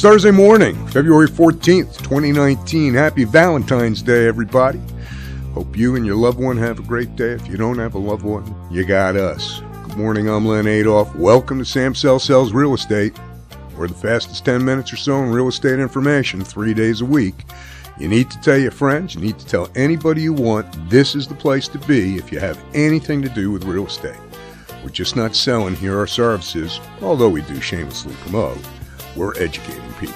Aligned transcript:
It's 0.00 0.06
Thursday 0.06 0.30
morning, 0.30 0.86
February 0.86 1.28
14th, 1.28 1.98
2019. 1.98 2.94
Happy 2.94 3.24
Valentine's 3.24 4.00
Day, 4.00 4.26
everybody. 4.26 4.80
Hope 5.52 5.76
you 5.76 5.94
and 5.94 6.06
your 6.06 6.16
loved 6.16 6.38
one 6.38 6.56
have 6.56 6.78
a 6.78 6.82
great 6.82 7.16
day. 7.16 7.32
If 7.32 7.46
you 7.48 7.58
don't 7.58 7.76
have 7.76 7.94
a 7.94 7.98
loved 7.98 8.22
one, 8.22 8.50
you 8.70 8.86
got 8.86 9.14
us. 9.14 9.60
Good 9.60 9.98
morning, 9.98 10.26
I'm 10.26 10.46
Len 10.46 10.66
Adolf. 10.66 11.14
Welcome 11.16 11.58
to 11.58 11.64
Samsel 11.66 12.18
Sells 12.18 12.54
Real 12.54 12.72
Estate. 12.72 13.12
We're 13.76 13.88
the 13.88 13.94
fastest 13.94 14.46
10 14.46 14.64
minutes 14.64 14.90
or 14.90 14.96
so 14.96 15.22
in 15.22 15.28
real 15.28 15.48
estate 15.48 15.78
information, 15.78 16.42
three 16.42 16.72
days 16.72 17.02
a 17.02 17.04
week. 17.04 17.44
You 17.98 18.08
need 18.08 18.30
to 18.30 18.40
tell 18.40 18.56
your 18.56 18.70
friends, 18.70 19.14
you 19.14 19.20
need 19.20 19.38
to 19.38 19.44
tell 19.44 19.68
anybody 19.74 20.22
you 20.22 20.32
want, 20.32 20.88
this 20.88 21.14
is 21.14 21.26
the 21.26 21.34
place 21.34 21.68
to 21.68 21.78
be 21.80 22.16
if 22.16 22.32
you 22.32 22.40
have 22.40 22.58
anything 22.72 23.20
to 23.20 23.28
do 23.28 23.50
with 23.50 23.64
real 23.64 23.86
estate. 23.86 24.16
We're 24.82 24.88
just 24.88 25.14
not 25.14 25.36
selling 25.36 25.76
here 25.76 25.98
our 25.98 26.06
services, 26.06 26.80
although 27.02 27.28
we 27.28 27.42
do 27.42 27.60
shamelessly 27.60 28.14
promote 28.22 28.56
we're 29.16 29.36
educating 29.38 29.92
people. 29.94 30.14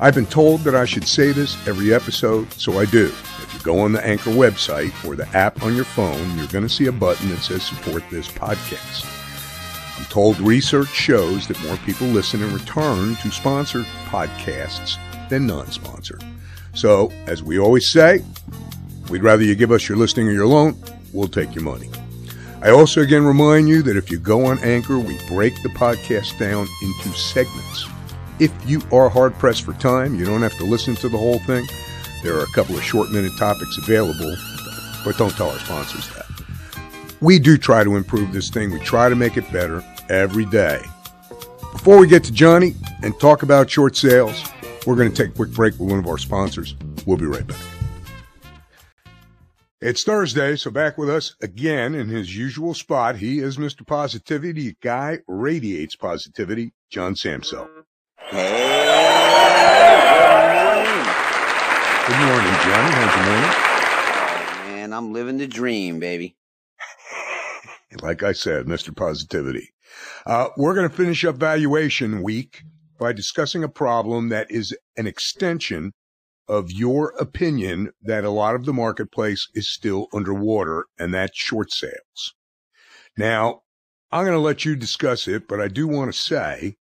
I've 0.00 0.14
been 0.14 0.26
told 0.26 0.60
that 0.60 0.74
I 0.74 0.86
should 0.86 1.06
say 1.06 1.32
this 1.32 1.56
every 1.68 1.92
episode, 1.92 2.50
so 2.54 2.78
I 2.78 2.86
do. 2.86 3.06
If 3.06 3.52
you 3.52 3.60
go 3.60 3.80
on 3.80 3.92
the 3.92 4.04
Anchor 4.04 4.30
website 4.30 4.92
or 5.06 5.14
the 5.14 5.28
app 5.36 5.62
on 5.62 5.76
your 5.76 5.84
phone, 5.84 6.38
you're 6.38 6.46
going 6.46 6.66
to 6.66 6.70
see 6.70 6.86
a 6.86 6.92
button 6.92 7.28
that 7.28 7.40
says 7.40 7.62
support 7.62 8.02
this 8.10 8.28
podcast. 8.28 9.06
I'm 9.98 10.06
told 10.06 10.40
research 10.40 10.88
shows 10.88 11.46
that 11.48 11.62
more 11.64 11.76
people 11.78 12.06
listen 12.06 12.42
in 12.42 12.54
return 12.54 13.16
to 13.16 13.30
sponsored 13.30 13.84
podcasts 14.06 14.96
than 15.28 15.46
non 15.46 15.70
sponsored. 15.70 16.24
So, 16.74 17.12
as 17.26 17.42
we 17.42 17.58
always 17.58 17.90
say, 17.90 18.24
we'd 19.10 19.22
rather 19.22 19.42
you 19.42 19.54
give 19.54 19.72
us 19.72 19.86
your 19.86 19.98
listing 19.98 20.28
or 20.28 20.32
your 20.32 20.46
loan, 20.46 20.82
we'll 21.12 21.28
take 21.28 21.54
your 21.54 21.64
money. 21.64 21.90
I 22.62 22.68
also 22.70 23.00
again 23.00 23.24
remind 23.24 23.70
you 23.70 23.80
that 23.82 23.96
if 23.96 24.10
you 24.10 24.18
go 24.18 24.44
on 24.44 24.58
Anchor, 24.58 24.98
we 24.98 25.16
break 25.28 25.62
the 25.62 25.70
podcast 25.70 26.38
down 26.38 26.68
into 26.82 27.08
segments. 27.16 27.86
If 28.38 28.52
you 28.68 28.82
are 28.92 29.08
hard 29.08 29.32
pressed 29.38 29.62
for 29.62 29.72
time, 29.74 30.14
you 30.14 30.26
don't 30.26 30.42
have 30.42 30.56
to 30.58 30.64
listen 30.64 30.94
to 30.96 31.08
the 31.08 31.16
whole 31.16 31.38
thing. 31.40 31.66
There 32.22 32.36
are 32.36 32.42
a 32.42 32.52
couple 32.52 32.76
of 32.76 32.82
short 32.82 33.10
minute 33.10 33.32
topics 33.38 33.78
available, 33.78 34.36
but 35.06 35.16
don't 35.16 35.34
tell 35.36 35.48
our 35.48 35.58
sponsors 35.58 36.06
that. 36.10 36.26
We 37.22 37.38
do 37.38 37.56
try 37.56 37.82
to 37.82 37.96
improve 37.96 38.34
this 38.34 38.50
thing. 38.50 38.70
We 38.72 38.80
try 38.80 39.08
to 39.08 39.16
make 39.16 39.38
it 39.38 39.50
better 39.50 39.82
every 40.10 40.44
day. 40.44 40.82
Before 41.72 41.98
we 41.98 42.06
get 42.06 42.24
to 42.24 42.32
Johnny 42.32 42.74
and 43.02 43.18
talk 43.18 43.42
about 43.42 43.70
short 43.70 43.96
sales, 43.96 44.44
we're 44.86 44.96
going 44.96 45.10
to 45.10 45.16
take 45.16 45.32
a 45.32 45.36
quick 45.36 45.50
break 45.52 45.78
with 45.78 45.88
one 45.88 45.98
of 45.98 46.06
our 46.06 46.18
sponsors. 46.18 46.76
We'll 47.06 47.16
be 47.16 47.24
right 47.24 47.46
back. 47.46 47.69
It's 49.82 50.04
Thursday, 50.04 50.56
so 50.56 50.70
back 50.70 50.98
with 50.98 51.08
us 51.08 51.34
again 51.40 51.94
in 51.94 52.08
his 52.08 52.36
usual 52.36 52.74
spot. 52.74 53.16
He 53.16 53.38
is 53.38 53.56
Mr. 53.56 53.86
Positivity. 53.86 54.52
The 54.52 54.76
Guy 54.82 55.20
radiates 55.26 55.96
positivity. 55.96 56.74
John 56.90 57.14
Samsel. 57.14 57.66
Hey, 58.28 58.84
good 60.36 60.76
morning. 60.76 61.04
Good 62.06 62.20
morning, 62.26 62.52
Johnny. 62.60 62.90
How's 62.92 63.16
your 63.16 63.24
morning? 63.24 63.50
Oh, 63.54 64.64
man, 64.66 64.92
I'm 64.92 65.14
living 65.14 65.38
the 65.38 65.46
dream, 65.46 65.98
baby. 65.98 66.36
like 68.02 68.22
I 68.22 68.32
said, 68.32 68.66
Mr. 68.66 68.94
Positivity. 68.94 69.70
Uh, 70.26 70.48
we're 70.58 70.74
going 70.74 70.90
to 70.90 70.94
finish 70.94 71.24
up 71.24 71.36
valuation 71.36 72.22
week 72.22 72.64
by 72.98 73.14
discussing 73.14 73.64
a 73.64 73.68
problem 73.70 74.28
that 74.28 74.50
is 74.50 74.76
an 74.98 75.06
extension 75.06 75.94
of 76.50 76.72
your 76.72 77.14
opinion 77.20 77.92
that 78.02 78.24
a 78.24 78.30
lot 78.30 78.56
of 78.56 78.64
the 78.64 78.72
marketplace 78.72 79.48
is 79.54 79.72
still 79.72 80.08
underwater 80.12 80.86
and 80.98 81.14
that's 81.14 81.38
short 81.38 81.72
sales. 81.72 82.34
Now, 83.16 83.62
I'm 84.10 84.24
going 84.24 84.36
to 84.36 84.40
let 84.40 84.64
you 84.64 84.74
discuss 84.74 85.28
it, 85.28 85.46
but 85.46 85.60
I 85.60 85.68
do 85.68 85.86
want 85.86 86.12
to 86.12 86.18
say 86.18 86.76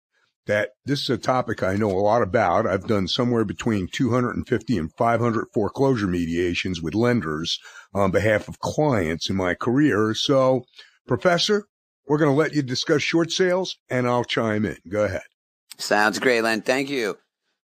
that 0.46 0.70
this 0.86 1.02
is 1.02 1.10
a 1.10 1.18
topic 1.18 1.62
I 1.62 1.76
know 1.76 1.90
a 1.90 2.00
lot 2.00 2.22
about. 2.22 2.66
I've 2.66 2.86
done 2.86 3.06
somewhere 3.06 3.44
between 3.44 3.88
250 3.92 4.78
and 4.78 4.90
500 4.96 5.46
foreclosure 5.52 6.06
mediations 6.06 6.80
with 6.80 6.94
lenders 6.94 7.60
on 7.92 8.10
behalf 8.10 8.48
of 8.48 8.60
clients 8.60 9.28
in 9.28 9.36
my 9.36 9.52
career. 9.52 10.14
So, 10.14 10.64
Professor, 11.06 11.66
we're 12.06 12.16
going 12.16 12.30
to 12.30 12.36
let 12.36 12.54
you 12.54 12.62
discuss 12.62 13.02
short 13.02 13.30
sales 13.30 13.76
and 13.90 14.08
I'll 14.08 14.24
chime 14.24 14.64
in. 14.64 14.78
Go 14.88 15.04
ahead. 15.04 15.24
Sounds 15.76 16.18
great, 16.18 16.40
Len. 16.40 16.62
Thank 16.62 16.88
you. 16.88 17.18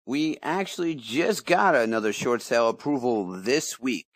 We 0.05 0.37
actually 0.41 0.95
just 0.95 1.45
got 1.45 1.75
another 1.75 2.11
short 2.11 2.41
sale 2.41 2.69
approval 2.69 3.41
this 3.41 3.79
week, 3.79 4.07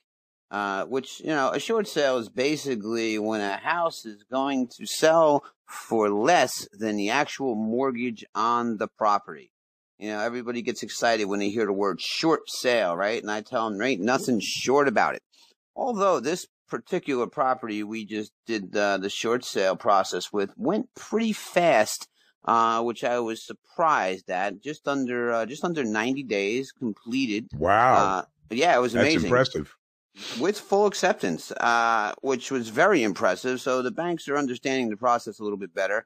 uh, 0.50 0.86
which, 0.86 1.20
you 1.20 1.28
know, 1.28 1.52
a 1.52 1.60
short 1.60 1.88
sale 1.88 2.18
is 2.18 2.30
basically 2.30 3.20
when 3.20 3.42
a 3.42 3.58
house 3.58 4.06
is 4.06 4.24
going 4.24 4.68
to 4.78 4.88
sell 4.88 5.44
for 5.68 6.10
less 6.10 6.68
than 6.72 6.96
the 6.96 7.10
actual 7.10 7.56
mortgage 7.56 8.26
on 8.34 8.78
the 8.78 8.88
property. 8.88 9.52
You 10.00 10.10
know, 10.10 10.20
everybody 10.20 10.62
gets 10.62 10.84
excited 10.84 11.26
when 11.26 11.40
they 11.40 11.50
hear 11.50 11.66
the 11.66 11.74
word 11.74 12.02
short 12.02 12.50
sale, 12.50 12.96
right? 12.96 13.22
And 13.22 13.32
I 13.32 13.42
tell 13.42 13.70
them, 13.70 13.80
right, 13.80 14.00
nothing 14.00 14.40
short 14.42 14.88
about 14.88 15.16
it. 15.16 15.24
Although 15.76 16.20
this 16.20 16.48
particular 16.68 17.28
property 17.28 17.84
we 17.84 18.06
just 18.06 18.32
did 18.48 18.76
uh, 18.76 18.98
the 18.98 19.10
short 19.10 19.46
sale 19.46 19.76
process 19.76 20.34
with 20.34 20.52
went 20.58 20.90
pretty 20.96 21.32
fast 21.32 22.08
uh, 22.46 22.82
which 22.84 23.04
I 23.04 23.20
was 23.20 23.42
surprised 23.42 24.30
at. 24.30 24.62
Just 24.62 24.88
under 24.88 25.32
uh, 25.32 25.46
just 25.46 25.64
under 25.64 25.84
90 25.84 26.24
days 26.24 26.72
completed. 26.72 27.50
Wow. 27.58 27.94
Uh, 27.96 28.26
yeah, 28.52 28.76
it 28.76 28.82
was 28.82 28.96
amazing. 28.96 29.20
That's 29.20 29.24
impressive. 29.26 29.76
With 30.40 30.58
full 30.58 30.86
acceptance, 30.86 31.52
uh, 31.52 32.14
which 32.22 32.50
was 32.50 32.70
very 32.70 33.04
impressive. 33.04 33.60
So 33.60 33.82
the 33.82 33.92
banks 33.92 34.30
are 34.30 34.38
understanding 34.38 34.90
the 34.90 34.96
process 34.96 35.40
a 35.40 35.44
little 35.44 35.58
bit 35.58 35.74
better 35.74 36.06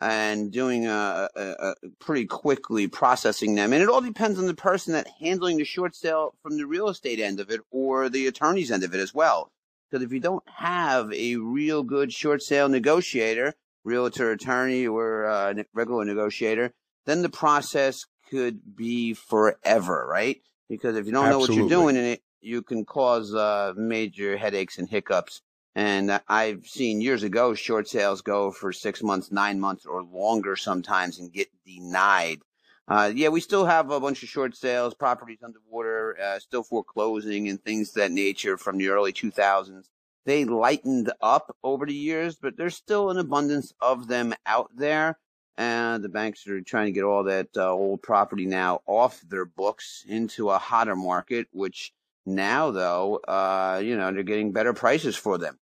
and 0.00 0.52
doing 0.52 0.86
a, 0.86 1.28
a, 1.34 1.42
a 1.42 1.74
pretty 1.98 2.24
quickly 2.24 2.86
processing 2.86 3.56
them. 3.56 3.72
And 3.72 3.82
it 3.82 3.88
all 3.88 4.00
depends 4.00 4.38
on 4.38 4.46
the 4.46 4.54
person 4.54 4.92
that 4.92 5.08
handling 5.20 5.56
the 5.56 5.64
short 5.64 5.96
sale 5.96 6.34
from 6.40 6.56
the 6.56 6.66
real 6.66 6.88
estate 6.88 7.18
end 7.18 7.40
of 7.40 7.50
it 7.50 7.60
or 7.72 8.08
the 8.08 8.28
attorney's 8.28 8.70
end 8.70 8.84
of 8.84 8.94
it 8.94 9.00
as 9.00 9.12
well. 9.12 9.50
Because 9.90 10.04
if 10.04 10.12
you 10.12 10.20
don't 10.20 10.48
have 10.48 11.12
a 11.12 11.36
real 11.36 11.82
good 11.82 12.12
short 12.12 12.42
sale 12.42 12.68
negotiator, 12.68 13.54
realtor, 13.84 14.30
attorney, 14.30 14.86
or 14.86 15.26
uh, 15.26 15.54
regular 15.72 16.04
negotiator, 16.04 16.72
then 17.06 17.22
the 17.22 17.28
process 17.28 18.04
could 18.30 18.76
be 18.76 19.14
forever, 19.14 20.06
right? 20.08 20.40
Because 20.68 20.96
if 20.96 21.06
you 21.06 21.12
don't 21.12 21.26
Absolutely. 21.26 21.56
know 21.56 21.62
what 21.64 21.70
you're 21.70 21.82
doing 21.82 21.96
in 21.96 22.04
it, 22.12 22.22
you 22.40 22.62
can 22.62 22.84
cause 22.84 23.34
uh, 23.34 23.72
major 23.76 24.36
headaches 24.36 24.78
and 24.78 24.88
hiccups. 24.88 25.40
And 25.74 26.20
I've 26.28 26.66
seen 26.66 27.00
years 27.00 27.22
ago 27.22 27.54
short 27.54 27.88
sales 27.88 28.20
go 28.20 28.50
for 28.50 28.72
six 28.72 29.02
months, 29.02 29.30
nine 29.30 29.60
months, 29.60 29.86
or 29.86 30.02
longer 30.02 30.56
sometimes 30.56 31.18
and 31.18 31.32
get 31.32 31.48
denied. 31.64 32.40
Uh, 32.88 33.12
yeah, 33.14 33.28
we 33.28 33.40
still 33.40 33.66
have 33.66 33.90
a 33.90 34.00
bunch 34.00 34.22
of 34.22 34.28
short 34.28 34.56
sales, 34.56 34.94
properties 34.94 35.42
underwater, 35.44 36.16
uh, 36.22 36.38
still 36.38 36.62
foreclosing 36.62 37.48
and 37.48 37.62
things 37.62 37.90
of 37.90 37.94
that 37.96 38.10
nature 38.10 38.56
from 38.56 38.78
the 38.78 38.88
early 38.88 39.12
2000s 39.12 39.88
they 40.26 40.44
lightened 40.44 41.12
up 41.22 41.56
over 41.62 41.86
the 41.86 41.94
years, 41.94 42.36
but 42.36 42.56
there's 42.56 42.76
still 42.76 43.10
an 43.10 43.18
abundance 43.18 43.72
of 43.80 44.08
them 44.08 44.34
out 44.46 44.70
there. 44.76 45.18
And 45.56 46.04
the 46.04 46.08
banks 46.08 46.46
are 46.46 46.60
trying 46.60 46.86
to 46.86 46.92
get 46.92 47.02
all 47.02 47.24
that 47.24 47.48
uh, 47.56 47.72
old 47.72 48.02
property 48.02 48.46
now 48.46 48.80
off 48.86 49.20
their 49.22 49.44
books 49.44 50.04
into 50.06 50.50
a 50.50 50.58
hotter 50.58 50.94
market, 50.94 51.48
which 51.50 51.92
now, 52.24 52.70
though, 52.70 53.16
uh, 53.26 53.80
you 53.82 53.96
know, 53.96 54.12
they're 54.12 54.22
getting 54.22 54.52
better 54.52 54.72
prices 54.72 55.16
for 55.16 55.38
them. 55.38 55.58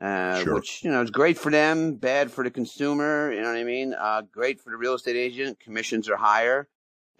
Uh, 0.00 0.42
sure. 0.42 0.54
which, 0.54 0.84
you 0.84 0.90
know, 0.90 1.02
is 1.02 1.10
great 1.10 1.36
for 1.38 1.50
them, 1.50 1.94
bad 1.94 2.30
for 2.30 2.44
the 2.44 2.50
consumer. 2.50 3.32
You 3.32 3.40
know 3.40 3.48
what 3.48 3.56
I 3.56 3.64
mean? 3.64 3.94
Uh, 3.94 4.22
great 4.30 4.60
for 4.60 4.70
the 4.70 4.76
real 4.76 4.94
estate 4.94 5.16
agent. 5.16 5.58
Commissions 5.58 6.08
are 6.08 6.16
higher. 6.16 6.68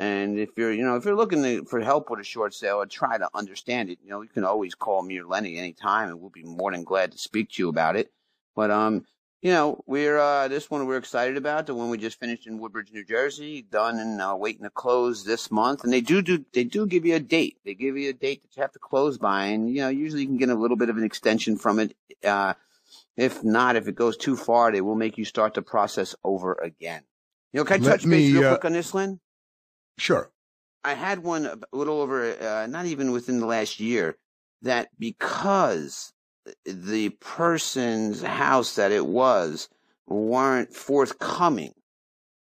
And 0.00 0.39
if 0.39 0.50
you're, 0.56 0.73
you 0.73 0.85
know, 0.85 0.97
if 0.97 1.05
you're 1.05 1.17
looking 1.17 1.43
to, 1.43 1.65
for 1.65 1.81
help 1.81 2.09
with 2.09 2.21
a 2.21 2.25
short 2.25 2.55
sale 2.55 2.77
or 2.77 2.87
try 2.87 3.19
to 3.19 3.29
understand 3.35 3.91
it, 3.91 3.99
you 4.03 4.11
know, 4.11 4.23
you 4.23 4.29
can 4.29 4.45
always 4.45 4.75
call 4.75 5.03
me 5.03 5.19
or 5.19 5.27
Lenny 5.27 5.59
anytime 5.59 6.09
and 6.09 6.21
we'll 6.21 6.31
be 6.31 6.45
more 6.45 6.71
than 6.71 6.85
glad 6.85 7.12
to 7.12 7.19
speak 7.19 7.50
to 7.50 7.62
you 7.62 7.69
about 7.69 7.97
it. 7.97 8.12
But, 8.55 8.71
um, 8.71 9.05
you 9.43 9.50
know, 9.50 9.83
we're, 9.87 10.19
uh, 10.19 10.47
this 10.47 10.71
one 10.71 10.87
we're 10.87 10.99
excited 10.99 11.37
about, 11.37 11.67
the 11.67 11.75
one 11.75 11.91
we 11.91 11.99
just 11.99 12.21
finished 12.21 12.47
in 12.47 12.59
Woodbridge, 12.59 12.93
New 12.93 13.05
Jersey, 13.05 13.62
done 13.62 13.99
and, 13.99 14.21
uh, 14.21 14.37
waiting 14.39 14.62
to 14.62 14.71
close 14.71 15.25
this 15.25 15.50
month. 15.50 15.83
And 15.83 15.93
they 15.93 16.00
do, 16.00 16.23
do, 16.23 16.45
they 16.53 16.65
do 16.65 16.87
give 16.87 17.05
you 17.05 17.17
a 17.17 17.21
date. 17.21 17.59
They 17.65 17.75
give 17.75 17.97
you 17.97 18.11
a 18.11 18.12
date 18.12 18.43
that 18.43 18.56
you 18.56 18.62
have 18.62 18.73
to 18.73 18.79
close 18.79 19.19
by. 19.19 19.47
And, 19.47 19.69
you 19.69 19.81
know, 19.81 19.89
usually 19.89 20.23
you 20.23 20.29
can 20.29 20.39
get 20.39 20.49
a 20.49 20.55
little 20.55 20.77
bit 20.77 20.91
of 20.91 20.97
an 20.97 21.05
extension 21.05 21.56
from 21.56 21.81
it. 21.81 21.97
Uh, 22.25 22.55
if 23.17 23.43
not, 23.43 23.75
if 23.75 23.89
it 23.89 23.97
goes 23.97 24.17
too 24.17 24.37
far, 24.37 24.71
they 24.71 24.81
will 24.81 24.95
make 24.95 25.19
you 25.19 25.25
start 25.25 25.55
the 25.55 25.62
process 25.62 26.15
over 26.23 26.55
again. 26.55 27.03
You 27.53 27.61
know, 27.61 27.65
can 27.65 27.83
I 27.83 27.85
Let 27.85 27.91
touch 27.91 28.03
base 28.03 28.33
me, 28.33 28.33
real 28.33 28.45
uh, 28.45 28.50
quick 28.50 28.65
on 28.65 28.73
this, 28.73 28.95
Len? 28.95 29.19
Sure. 29.99 30.31
I 30.85 30.95
had 30.95 31.23
one 31.23 31.47
a 31.47 31.59
little 31.77 32.00
over, 32.00 32.37
uh, 32.41 32.67
not 32.67 32.87
even 32.87 33.12
within 33.12 33.41
the 33.41 33.47
last 33.47 33.81
year, 33.81 34.17
that 34.62 34.89
because 34.99 36.12
the 36.65 37.11
person's 37.21 38.23
house 38.23 38.77
that 38.77 38.93
it 38.93 39.06
was 39.06 39.69
weren't 40.06 40.75
forthcoming 40.75 41.75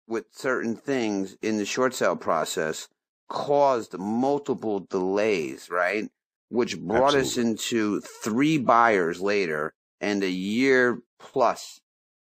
with 0.06 0.26
certain 0.32 0.76
things 0.76 1.36
in 1.42 1.56
the 1.58 1.64
short 1.64 1.94
sale 1.94 2.16
process 2.16 2.88
caused 3.28 3.98
multiple 3.98 4.80
delays, 4.80 5.70
right? 5.70 6.08
Which 6.48 6.78
brought 6.78 7.14
us 7.14 7.36
into 7.36 8.00
three 8.00 8.58
buyers 8.58 9.20
later 9.20 9.72
and 10.00 10.22
a 10.22 10.30
year 10.30 11.02
plus 11.18 11.80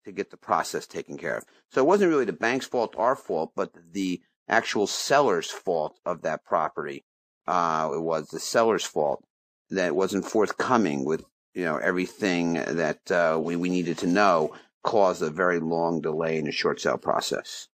to 0.06 0.12
get 0.12 0.32
the 0.32 0.38
process 0.38 0.88
taken 0.88 1.18
care 1.18 1.38
of. 1.38 1.46
So 1.72 1.82
it 1.82 1.88
wasn't 1.88 2.10
really 2.10 2.26
the 2.26 2.34
bank's 2.34 2.66
fault, 2.66 2.96
our 2.98 3.16
fault, 3.16 3.54
but 3.56 3.72
the 3.94 4.22
actual 4.52 4.86
seller's 4.86 5.50
fault 5.50 5.98
of 6.06 6.22
that 6.22 6.44
property. 6.46 7.06
Uh, 7.48 7.90
it 7.96 8.02
was 8.02 8.28
the 8.28 8.40
seller's 8.40 8.86
fault 8.86 9.24
that 9.72 9.88
it 9.88 9.96
wasn't 9.96 10.26
forthcoming 10.26 11.06
with 11.06 11.24
you 11.54 11.66
know 11.66 11.78
everything 11.78 12.54
that 12.54 13.10
uh, 13.10 13.40
we 13.42 13.56
we 13.56 13.70
needed 13.70 13.98
to 13.98 14.08
know 14.08 14.54
caused 14.84 15.22
a 15.22 15.30
very 15.30 15.60
long 15.60 16.02
delay 16.02 16.38
in 16.38 16.46
the 16.46 16.52
short 16.52 16.80
sale 16.80 16.98
process. 16.98 17.68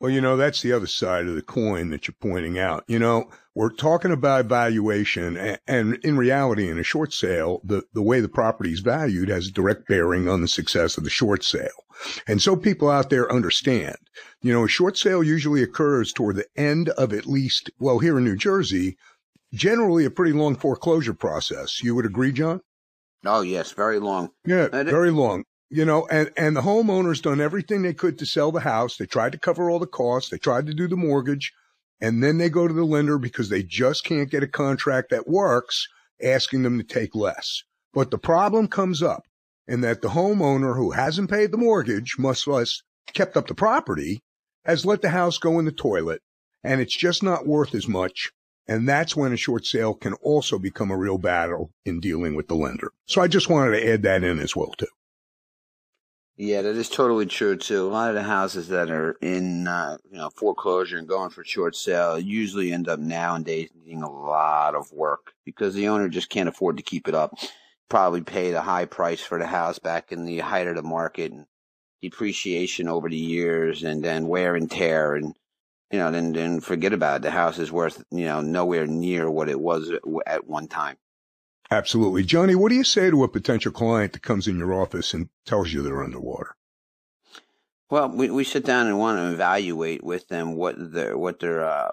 Well, 0.00 0.12
you 0.12 0.20
know, 0.20 0.36
that's 0.36 0.62
the 0.62 0.72
other 0.72 0.86
side 0.86 1.26
of 1.26 1.34
the 1.34 1.42
coin 1.42 1.90
that 1.90 2.06
you're 2.06 2.14
pointing 2.20 2.56
out. 2.56 2.84
You 2.86 3.00
know, 3.00 3.30
we're 3.56 3.72
talking 3.72 4.12
about 4.12 4.46
valuation, 4.46 5.36
and, 5.36 5.58
and, 5.66 5.98
in 6.04 6.16
reality, 6.16 6.70
in 6.70 6.78
a 6.78 6.84
short 6.84 7.12
sale, 7.12 7.60
the, 7.64 7.82
the 7.94 8.02
way 8.02 8.20
the 8.20 8.28
property 8.28 8.72
is 8.72 8.78
valued 8.78 9.28
has 9.28 9.48
a 9.48 9.52
direct 9.52 9.88
bearing 9.88 10.28
on 10.28 10.40
the 10.40 10.46
success 10.46 10.96
of 10.96 11.02
the 11.02 11.10
short 11.10 11.42
sale. 11.42 11.84
And 12.28 12.40
so 12.40 12.54
people 12.54 12.88
out 12.88 13.10
there 13.10 13.32
understand, 13.32 13.96
you 14.40 14.52
know, 14.52 14.64
a 14.64 14.68
short 14.68 14.96
sale 14.96 15.24
usually 15.24 15.64
occurs 15.64 16.12
toward 16.12 16.36
the 16.36 16.46
end 16.56 16.90
of 16.90 17.12
at 17.12 17.26
least, 17.26 17.68
well, 17.80 17.98
here 17.98 18.18
in 18.18 18.24
New 18.24 18.36
Jersey, 18.36 18.96
generally 19.52 20.04
a 20.04 20.10
pretty 20.10 20.32
long 20.32 20.54
foreclosure 20.54 21.14
process. 21.14 21.82
You 21.82 21.96
would 21.96 22.06
agree, 22.06 22.30
John? 22.30 22.60
Oh, 23.24 23.40
yes, 23.40 23.72
very 23.72 23.98
long. 23.98 24.30
Yeah, 24.46 24.68
very 24.68 25.10
long 25.10 25.44
you 25.70 25.84
know, 25.84 26.06
and, 26.10 26.30
and 26.36 26.56
the 26.56 26.62
homeowner's 26.62 27.20
done 27.20 27.40
everything 27.40 27.82
they 27.82 27.94
could 27.94 28.18
to 28.18 28.26
sell 28.26 28.52
the 28.52 28.60
house. 28.60 28.96
They 28.96 29.06
tried 29.06 29.32
to 29.32 29.38
cover 29.38 29.70
all 29.70 29.78
the 29.78 29.86
costs. 29.86 30.30
They 30.30 30.38
tried 30.38 30.66
to 30.66 30.74
do 30.74 30.88
the 30.88 30.96
mortgage 30.96 31.52
and 32.00 32.22
then 32.22 32.38
they 32.38 32.48
go 32.48 32.68
to 32.68 32.74
the 32.74 32.84
lender 32.84 33.18
because 33.18 33.48
they 33.48 33.62
just 33.62 34.04
can't 34.04 34.30
get 34.30 34.42
a 34.42 34.48
contract 34.48 35.10
that 35.10 35.28
works 35.28 35.88
asking 36.22 36.62
them 36.62 36.78
to 36.78 36.84
take 36.84 37.14
less. 37.14 37.62
But 37.92 38.10
the 38.10 38.18
problem 38.18 38.68
comes 38.68 39.02
up 39.02 39.24
in 39.66 39.80
that 39.82 40.02
the 40.02 40.08
homeowner 40.08 40.76
who 40.76 40.92
hasn't 40.92 41.30
paid 41.30 41.52
the 41.52 41.58
mortgage, 41.58 42.16
much 42.18 42.46
less 42.46 42.82
kept 43.12 43.36
up 43.36 43.46
the 43.46 43.54
property, 43.54 44.22
has 44.64 44.86
let 44.86 45.02
the 45.02 45.10
house 45.10 45.38
go 45.38 45.58
in 45.58 45.64
the 45.64 45.72
toilet 45.72 46.22
and 46.62 46.80
it's 46.80 46.96
just 46.96 47.22
not 47.22 47.46
worth 47.46 47.74
as 47.74 47.88
much. 47.88 48.30
And 48.66 48.88
that's 48.88 49.16
when 49.16 49.32
a 49.32 49.36
short 49.36 49.64
sale 49.64 49.94
can 49.94 50.12
also 50.14 50.58
become 50.58 50.90
a 50.90 50.96
real 50.96 51.18
battle 51.18 51.72
in 51.84 52.00
dealing 52.00 52.34
with 52.34 52.48
the 52.48 52.54
lender. 52.54 52.92
So 53.06 53.22
I 53.22 53.28
just 53.28 53.48
wanted 53.48 53.78
to 53.78 53.92
add 53.92 54.02
that 54.02 54.22
in 54.22 54.38
as 54.38 54.54
well 54.54 54.72
too. 54.76 54.86
Yeah, 56.40 56.62
that 56.62 56.76
is 56.76 56.88
totally 56.88 57.26
true 57.26 57.56
too. 57.56 57.88
A 57.88 57.90
lot 57.90 58.10
of 58.10 58.14
the 58.14 58.22
houses 58.22 58.68
that 58.68 58.90
are 58.92 59.16
in 59.22 59.66
uh, 59.68 59.98
you 60.10 60.18
know 60.18 60.30
foreclosure 60.30 60.98
and 60.98 61.08
going 61.08 61.30
for 61.30 61.44
short 61.44 61.76
sale 61.76 62.18
usually 62.18 62.72
end 62.72 62.88
up 62.88 63.00
nowadays 63.00 63.70
needing 63.74 64.04
a 64.04 64.10
lot 64.10 64.76
of 64.76 64.92
work 64.92 65.34
because 65.44 65.74
the 65.74 65.88
owner 65.88 66.08
just 66.08 66.30
can't 66.30 66.48
afford 66.48 66.76
to 66.78 66.84
keep 66.84 67.08
it 67.08 67.14
up. 67.14 67.34
Probably 67.90 68.22
paid 68.22 68.54
a 68.54 68.62
high 68.62 68.86
price 68.86 69.20
for 69.20 69.38
the 69.38 69.48
house 69.48 69.80
back 69.80 70.12
in 70.12 70.26
the 70.26 70.38
height 70.40 70.68
of 70.68 70.76
the 70.76 70.82
market 70.82 71.32
and 71.32 71.46
depreciation 72.02 72.88
over 72.88 73.08
the 73.10 73.16
years 73.16 73.84
and 73.84 74.04
then 74.04 74.28
wear 74.28 74.56
and 74.56 74.70
tear 74.70 75.16
and 75.16 75.36
you 75.92 75.98
know 75.98 76.12
then 76.12 76.32
then 76.34 76.60
forget 76.60 76.92
about 76.94 77.16
it. 77.18 77.22
The 77.22 77.32
house 77.32 77.58
is 77.58 77.72
worth 77.72 78.04
you 78.12 78.26
know 78.26 78.42
nowhere 78.42 78.86
near 78.86 79.30
what 79.30 79.48
it 79.50 79.60
was 79.60 79.92
at 80.26 80.46
one 80.46 80.68
time. 80.68 80.98
Absolutely. 81.70 82.24
Johnny, 82.24 82.54
what 82.54 82.70
do 82.70 82.76
you 82.76 82.84
say 82.84 83.10
to 83.10 83.24
a 83.24 83.28
potential 83.28 83.72
client 83.72 84.14
that 84.14 84.22
comes 84.22 84.48
in 84.48 84.58
your 84.58 84.72
office 84.72 85.12
and 85.12 85.28
tells 85.44 85.72
you 85.72 85.82
they're 85.82 86.02
underwater? 86.02 86.56
Well, 87.90 88.08
we, 88.10 88.30
we 88.30 88.44
sit 88.44 88.64
down 88.64 88.86
and 88.86 88.98
want 88.98 89.18
to 89.18 89.32
evaluate 89.32 90.02
with 90.04 90.28
them 90.28 90.54
what 90.54 90.76
their 90.78 91.16
what 91.16 91.40
their 91.40 91.64
uh, 91.64 91.90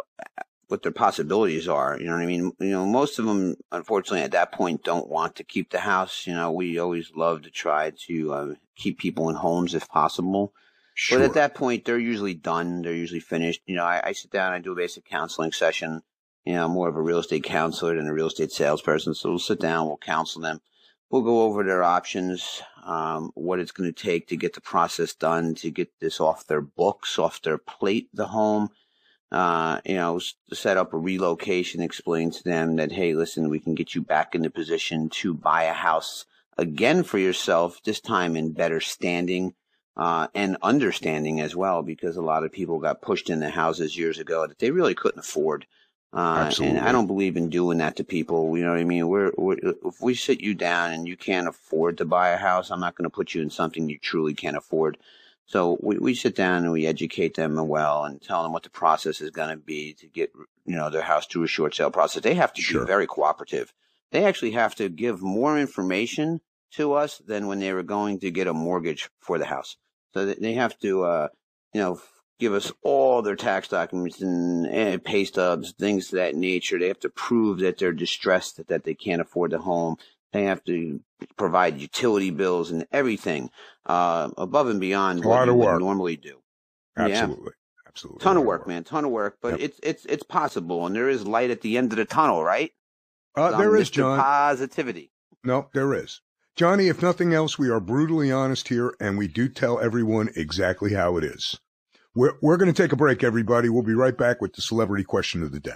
what 0.67 0.83
their 0.83 0.91
possibilities 0.91 1.67
are. 1.67 1.97
You 1.99 2.07
know 2.07 2.13
what 2.13 2.23
I 2.23 2.25
mean? 2.25 2.51
You 2.59 2.69
know, 2.69 2.85
most 2.85 3.19
of 3.19 3.25
them, 3.25 3.55
unfortunately, 3.71 4.21
at 4.21 4.31
that 4.31 4.51
point, 4.51 4.83
don't 4.83 5.09
want 5.09 5.35
to 5.35 5.43
keep 5.43 5.71
the 5.71 5.79
house. 5.79 6.25
You 6.25 6.33
know, 6.33 6.51
we 6.51 6.79
always 6.79 7.11
love 7.15 7.43
to 7.43 7.49
try 7.49 7.91
to 8.07 8.33
uh, 8.33 8.53
keep 8.75 8.99
people 8.99 9.29
in 9.29 9.35
homes 9.35 9.73
if 9.73 9.87
possible. 9.87 10.53
Sure. 10.95 11.19
But 11.19 11.25
at 11.25 11.33
that 11.33 11.55
point, 11.55 11.85
they're 11.85 11.99
usually 11.99 12.33
done. 12.33 12.81
They're 12.81 12.93
usually 12.93 13.19
finished. 13.19 13.61
You 13.65 13.75
know, 13.75 13.85
I, 13.85 14.01
I 14.03 14.11
sit 14.13 14.31
down, 14.31 14.53
I 14.53 14.59
do 14.59 14.71
a 14.71 14.75
basic 14.75 15.05
counseling 15.05 15.51
session 15.51 16.01
you 16.45 16.53
know, 16.53 16.69
more 16.69 16.87
of 16.87 16.95
a 16.95 17.01
real 17.01 17.19
estate 17.19 17.43
counselor 17.43 17.95
than 17.95 18.07
a 18.07 18.13
real 18.13 18.27
estate 18.27 18.51
salesperson. 18.51 19.13
So 19.13 19.29
we'll 19.29 19.39
sit 19.39 19.59
down, 19.59 19.87
we'll 19.87 19.97
counsel 19.97 20.41
them. 20.41 20.61
We'll 21.09 21.23
go 21.23 21.43
over 21.43 21.63
their 21.63 21.83
options, 21.83 22.61
um, 22.83 23.31
what 23.35 23.59
it's 23.59 23.71
going 23.71 23.91
to 23.91 24.03
take 24.03 24.27
to 24.27 24.37
get 24.37 24.53
the 24.53 24.61
process 24.61 25.13
done, 25.13 25.55
to 25.55 25.71
get 25.71 25.89
this 25.99 26.19
off 26.19 26.47
their 26.47 26.61
books, 26.61 27.17
off 27.17 27.41
their 27.41 27.57
plate, 27.57 28.09
the 28.13 28.27
home. 28.27 28.69
Uh, 29.31 29.81
you 29.85 29.95
know, 29.95 30.19
set 30.53 30.77
up 30.77 30.93
a 30.93 30.97
relocation, 30.97 31.81
explain 31.81 32.31
to 32.31 32.43
them 32.43 32.75
that, 32.75 32.91
hey, 32.91 33.13
listen, 33.13 33.49
we 33.49 33.59
can 33.59 33.75
get 33.75 33.95
you 33.95 34.01
back 34.01 34.35
in 34.35 34.41
the 34.41 34.49
position 34.49 35.09
to 35.09 35.33
buy 35.33 35.63
a 35.63 35.73
house 35.73 36.25
again 36.57 37.03
for 37.03 37.17
yourself, 37.17 37.81
this 37.83 37.99
time 37.99 38.35
in 38.35 38.53
better 38.53 38.79
standing, 38.79 39.53
uh, 39.97 40.27
and 40.33 40.57
understanding 40.61 41.41
as 41.41 41.55
well, 41.55 41.81
because 41.81 42.15
a 42.15 42.21
lot 42.21 42.43
of 42.43 42.51
people 42.51 42.79
got 42.79 43.01
pushed 43.01 43.29
into 43.29 43.49
houses 43.49 43.97
years 43.97 44.19
ago 44.19 44.47
that 44.47 44.59
they 44.59 44.71
really 44.71 44.93
couldn't 44.93 45.19
afford. 45.19 45.65
Uh, 46.13 46.49
and 46.61 46.79
I 46.79 46.93
don't 46.93 47.07
believe 47.07 47.35
in 47.35 47.49
doing 47.49 47.79
that 47.79 47.97
to 47.97 48.03
people. 48.05 48.57
You 48.57 48.63
know 48.63 48.71
what 48.71 48.79
I 48.79 48.85
mean? 48.85 49.07
We're, 49.09 49.31
we're, 49.37 49.57
if 49.61 50.01
we 50.01 50.15
sit 50.15 50.39
you 50.39 50.53
down 50.53 50.93
and 50.93 51.07
you 51.07 51.17
can't 51.17 51.47
afford 51.47 51.97
to 51.97 52.05
buy 52.05 52.29
a 52.29 52.37
house, 52.37 52.71
I'm 52.71 52.79
not 52.79 52.95
going 52.95 53.03
to 53.03 53.13
put 53.13 53.33
you 53.33 53.41
in 53.41 53.49
something 53.49 53.89
you 53.89 53.97
truly 53.97 54.33
can't 54.33 54.55
afford. 54.55 54.97
So 55.45 55.77
we, 55.81 55.97
we 55.97 56.15
sit 56.15 56.35
down 56.35 56.63
and 56.63 56.71
we 56.71 56.87
educate 56.87 57.35
them 57.35 57.55
well 57.67 58.05
and 58.05 58.21
tell 58.21 58.43
them 58.43 58.53
what 58.53 58.63
the 58.63 58.69
process 58.69 59.19
is 59.19 59.29
going 59.29 59.49
to 59.49 59.57
be 59.57 59.93
to 59.95 60.07
get, 60.07 60.31
you 60.65 60.75
know, 60.75 60.89
their 60.89 61.01
house 61.01 61.27
through 61.27 61.43
a 61.43 61.47
short 61.47 61.75
sale 61.75 61.91
process. 61.91 62.23
They 62.23 62.33
have 62.35 62.53
to 62.53 62.61
sure. 62.61 62.81
be 62.81 62.87
very 62.87 63.07
cooperative. 63.07 63.73
They 64.11 64.23
actually 64.23 64.51
have 64.51 64.75
to 64.75 64.87
give 64.87 65.21
more 65.21 65.59
information 65.59 66.39
to 66.75 66.93
us 66.93 67.17
than 67.19 67.47
when 67.47 67.59
they 67.59 67.73
were 67.73 67.83
going 67.83 68.19
to 68.19 68.31
get 68.31 68.47
a 68.47 68.53
mortgage 68.53 69.09
for 69.19 69.37
the 69.37 69.45
house. 69.45 69.77
So 70.13 70.25
they 70.25 70.53
have 70.53 70.79
to, 70.79 71.03
uh, 71.03 71.27
you 71.73 71.81
know, 71.81 71.99
give 72.39 72.53
us 72.53 72.71
all 72.81 73.21
their 73.21 73.35
tax 73.35 73.67
documents 73.67 74.21
and, 74.21 74.67
and, 74.67 75.03
pay 75.03 75.25
stubs, 75.25 75.73
things 75.73 76.11
of 76.11 76.17
that 76.17 76.35
nature. 76.35 76.77
They 76.77 76.87
have 76.87 76.99
to 77.01 77.09
prove 77.09 77.59
that 77.59 77.77
they're 77.77 77.93
distressed, 77.93 78.57
that, 78.57 78.67
that 78.67 78.83
they 78.83 78.93
can't 78.93 79.21
afford 79.21 79.51
the 79.51 79.59
home. 79.59 79.97
They 80.33 80.43
have 80.43 80.63
to 80.65 80.99
provide 81.37 81.79
utility 81.79 82.29
bills 82.29 82.71
and 82.71 82.85
everything 82.91 83.49
uh, 83.85 84.29
above 84.37 84.67
and 84.67 84.81
beyond 84.81 85.23
a 85.23 85.27
what 85.27 85.47
you 85.47 85.53
would 85.53 85.79
normally 85.79 86.17
do. 86.17 86.41
Absolutely. 86.97 87.45
Yeah. 87.45 87.51
Absolutely. 87.87 88.23
Ton 88.23 88.35
of 88.35 88.43
work, 88.43 88.67
man. 88.67 88.83
Ton 88.83 89.05
of 89.05 89.11
work, 89.11 89.37
but 89.41 89.53
yep. 89.53 89.61
it's 89.61 89.79
it's 89.81 90.05
it's 90.07 90.23
possible, 90.23 90.85
and 90.85 90.93
there 90.93 91.07
is 91.07 91.25
light 91.25 91.49
at 91.49 91.61
the 91.61 91.77
end 91.77 91.93
of 91.93 91.97
the 91.97 92.03
tunnel, 92.03 92.43
right? 92.43 92.71
Uh, 93.37 93.57
there 93.57 93.77
is, 93.77 93.89
John. 93.89 94.19
Positivity. 94.19 95.11
No, 95.45 95.69
there 95.73 95.93
is. 95.93 96.19
Johnny, 96.57 96.89
if 96.89 97.01
nothing 97.01 97.33
else, 97.33 97.57
we 97.57 97.69
are 97.69 97.79
brutally 97.79 98.33
honest 98.33 98.67
here, 98.67 98.93
and 98.99 99.17
we 99.17 99.29
do 99.29 99.47
tell 99.47 99.79
everyone 99.79 100.29
exactly 100.35 100.93
how 100.93 101.15
it 101.15 101.23
is. 101.23 101.57
We're, 102.15 102.35
we're 102.41 102.55
going 102.55 102.73
to 102.73 102.81
take 102.81 102.93
a 102.93 102.95
break, 102.95 103.23
everybody. 103.23 103.67
We'll 103.67 103.83
be 103.83 103.93
right 103.93 104.17
back 104.17 104.41
with 104.41 104.53
the 104.53 104.61
celebrity 104.61 105.03
question 105.03 105.43
of 105.43 105.51
the 105.51 105.59
day. 105.59 105.75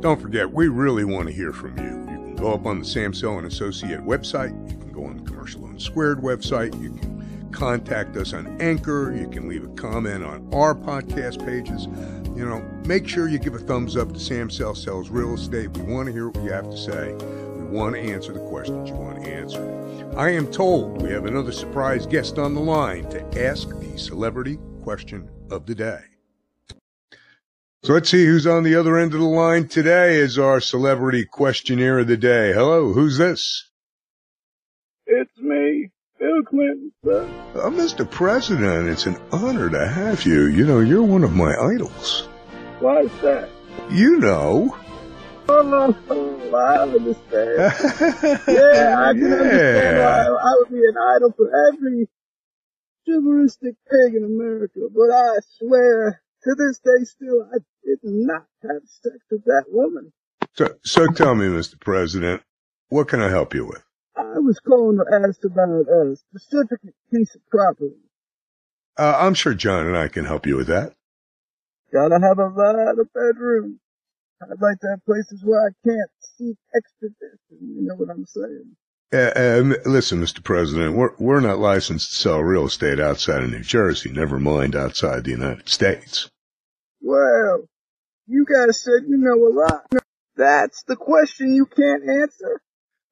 Don't 0.00 0.20
forget, 0.20 0.52
we 0.52 0.68
really 0.68 1.04
want 1.04 1.28
to 1.28 1.34
hear 1.34 1.52
from 1.52 1.78
you. 1.78 1.84
You 1.84 2.18
can 2.18 2.36
go 2.36 2.52
up 2.52 2.66
on 2.66 2.80
the 2.80 2.84
Sam 2.84 3.12
Samsel 3.12 3.38
and 3.38 3.46
Associate 3.46 4.00
website. 4.00 4.52
You 4.70 4.76
can 4.76 4.92
go 4.92 5.04
on 5.04 5.16
the 5.16 5.22
Commercial 5.22 5.62
Loan 5.62 5.78
Squared 5.78 6.18
website. 6.18 6.78
You 6.82 6.90
can 6.90 7.50
contact 7.52 8.16
us 8.18 8.34
on 8.34 8.60
Anchor. 8.60 9.14
You 9.16 9.28
can 9.28 9.48
leave 9.48 9.64
a 9.64 9.68
comment 9.68 10.24
on 10.24 10.52
our 10.52 10.74
podcast 10.74 11.42
pages. 11.46 11.86
You 12.36 12.44
know, 12.44 12.60
make 12.84 13.08
sure 13.08 13.28
you 13.28 13.38
give 13.38 13.54
a 13.54 13.58
thumbs 13.58 13.96
up 13.96 14.12
to 14.12 14.20
Sam 14.20 14.50
Samsel 14.50 14.76
Sells 14.76 15.08
Real 15.08 15.34
Estate. 15.34 15.74
We 15.78 15.82
want 15.84 16.06
to 16.06 16.12
hear 16.12 16.28
what 16.28 16.44
you 16.44 16.52
have 16.52 16.68
to 16.68 16.76
say. 16.76 17.16
Want 17.72 17.94
to 17.94 18.02
answer 18.02 18.34
the 18.34 18.40
questions 18.50 18.90
you 18.90 18.96
want 18.96 19.24
to 19.24 19.30
answer. 19.32 20.14
I 20.14 20.28
am 20.28 20.52
told 20.52 21.00
we 21.00 21.10
have 21.10 21.24
another 21.24 21.52
surprise 21.52 22.04
guest 22.04 22.38
on 22.38 22.54
the 22.54 22.60
line 22.60 23.08
to 23.08 23.42
ask 23.42 23.66
the 23.66 23.98
celebrity 23.98 24.58
question 24.82 25.30
of 25.50 25.64
the 25.64 25.74
day. 25.74 26.00
So 27.82 27.94
let's 27.94 28.10
see 28.10 28.26
who's 28.26 28.46
on 28.46 28.62
the 28.62 28.74
other 28.74 28.98
end 28.98 29.14
of 29.14 29.20
the 29.20 29.26
line 29.26 29.68
today 29.68 30.20
as 30.20 30.38
our 30.38 30.60
celebrity 30.60 31.24
questionnaire 31.24 32.00
of 32.00 32.08
the 32.08 32.18
day. 32.18 32.52
Hello, 32.52 32.92
who's 32.92 33.16
this? 33.16 33.70
It's 35.06 35.38
me, 35.38 35.88
Bill 36.18 36.42
Clinton, 36.42 36.92
sir. 37.02 37.24
Uh, 37.54 37.70
Mr. 37.70 38.08
President, 38.08 38.90
it's 38.90 39.06
an 39.06 39.16
honor 39.32 39.70
to 39.70 39.88
have 39.88 40.26
you. 40.26 40.44
You 40.44 40.66
know, 40.66 40.80
you're 40.80 41.02
one 41.02 41.24
of 41.24 41.34
my 41.34 41.54
idols. 41.56 42.28
Why 42.80 43.00
is 43.00 43.20
that? 43.22 43.48
You 43.90 44.18
know. 44.18 44.76
Oh, 45.48 45.62
no, 45.62 46.56
I 46.56 46.78
understand. 46.78 47.58
yeah, 48.48 48.96
I 48.98 49.12
can 49.12 49.22
yeah. 49.22 49.36
understand 49.36 49.98
why 49.98 50.40
I 50.40 50.54
would 50.58 50.70
be 50.70 50.78
an 50.78 50.96
idol 51.16 51.32
for 51.36 51.50
every 51.68 52.08
chivalristic 53.08 53.76
pig 53.90 54.14
in 54.14 54.24
America, 54.24 54.80
but 54.94 55.10
I 55.10 55.38
swear 55.58 56.22
to 56.44 56.54
this 56.54 56.78
day 56.78 57.04
still 57.04 57.48
I 57.52 57.58
did 57.84 57.98
not 58.02 58.46
have 58.62 58.82
sex 58.86 59.16
with 59.30 59.44
that 59.44 59.64
woman. 59.68 60.12
So, 60.54 60.68
so 60.84 61.06
tell 61.06 61.34
me, 61.34 61.46
Mr. 61.46 61.80
President, 61.80 62.42
what 62.88 63.08
can 63.08 63.20
I 63.20 63.30
help 63.30 63.54
you 63.54 63.66
with? 63.66 63.82
I 64.16 64.38
was 64.38 64.60
calling 64.60 64.98
to 64.98 65.26
ask 65.26 65.42
about 65.44 65.68
a 65.68 66.16
specific 66.16 66.80
piece 67.12 67.34
of 67.34 67.40
property. 67.50 67.96
Uh, 68.98 69.16
I'm 69.18 69.34
sure 69.34 69.54
John 69.54 69.86
and 69.86 69.96
I 69.96 70.08
can 70.08 70.24
help 70.24 70.46
you 70.46 70.56
with 70.56 70.66
that. 70.66 70.94
Gotta 71.92 72.20
have 72.20 72.38
a 72.38 72.48
lot 72.48 72.98
of 72.98 73.12
bedrooms. 73.12 73.78
I'd 74.42 74.60
like 74.60 74.78
to 74.80 74.88
have 74.88 75.04
places 75.04 75.42
where 75.44 75.60
I 75.60 75.70
can't 75.86 76.10
seek 76.36 76.56
extradition. 76.74 77.58
You 77.60 77.86
know 77.88 77.94
what 77.96 78.10
I'm 78.10 78.26
saying? 78.26 78.76
Uh, 79.12 79.74
listen, 79.84 80.22
Mr. 80.22 80.42
President, 80.42 80.96
we're 80.96 81.12
we're 81.18 81.40
not 81.40 81.58
licensed 81.58 82.10
to 82.10 82.16
sell 82.16 82.40
real 82.40 82.66
estate 82.66 82.98
outside 82.98 83.42
of 83.42 83.50
New 83.50 83.60
Jersey. 83.60 84.10
Never 84.10 84.40
mind 84.40 84.74
outside 84.74 85.24
the 85.24 85.32
United 85.32 85.68
States. 85.68 86.30
Well, 87.02 87.68
you 88.26 88.46
guys 88.50 88.80
said 88.80 89.02
you 89.06 89.18
know 89.18 89.34
a 89.34 89.52
lot. 89.52 90.02
That's 90.36 90.82
the 90.84 90.96
question 90.96 91.54
you 91.54 91.66
can't 91.66 92.08
answer. 92.08 92.62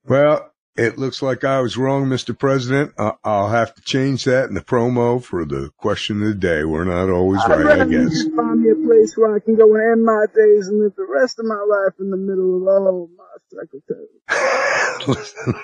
Well, 0.07 0.51
it 0.81 0.97
looks 0.99 1.21
like 1.21 1.45
I 1.45 1.61
was 1.61 1.77
wrong, 1.77 2.07
Mr. 2.07 2.37
President. 2.37 2.95
I'll 3.23 3.51
have 3.51 3.75
to 3.75 3.83
change 3.83 4.25
that 4.25 4.49
in 4.49 4.55
the 4.55 4.63
promo 4.63 5.23
for 5.23 5.45
the 5.45 5.71
question 5.77 6.23
of 6.23 6.29
the 6.29 6.35
day. 6.35 6.65
We're 6.65 6.85
not 6.85 7.11
always 7.11 7.43
I'd 7.45 7.51
right, 7.51 7.81
I 7.81 7.85
guess. 7.85 8.25
you 8.25 8.35
find 8.35 8.63
me 8.63 8.71
a 8.71 8.75
place 8.75 9.15
where 9.15 9.37
I 9.37 9.41
can 9.41 9.57
go 9.57 9.75
and 9.75 9.93
end 9.93 10.05
my 10.05 10.25
days 10.35 10.69
and 10.69 10.81
live 10.81 10.95
the 10.97 11.07
rest 11.07 11.39
of 11.39 11.45
my 11.45 11.63
life 11.69 11.93
in 12.01 12.11
the 12.11 12.17
middle 12.17 12.63
of 12.63 12.67
all 12.67 13.11
my 13.15 13.25
secretaries. 13.51 14.09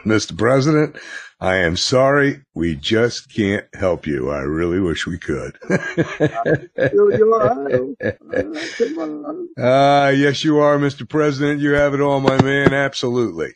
Mr. 0.04 0.36
President, 0.36 0.96
I 1.40 1.56
am 1.56 1.78
sorry. 1.78 2.44
We 2.54 2.76
just 2.76 3.32
can't 3.32 3.64
help 3.74 4.06
you. 4.06 4.30
I 4.30 4.40
really 4.40 4.80
wish 4.80 5.06
we 5.06 5.18
could. 5.18 5.56
Still. 5.62 7.34
Uh. 7.34 7.78
Ah, 9.58 10.08
yes, 10.10 10.44
you 10.44 10.58
are, 10.58 10.76
Mr. 10.76 11.08
President. 11.08 11.60
You 11.62 11.72
have 11.72 11.94
it 11.94 12.00
all, 12.02 12.20
my 12.20 12.40
man. 12.42 12.74
Absolutely. 12.74 13.54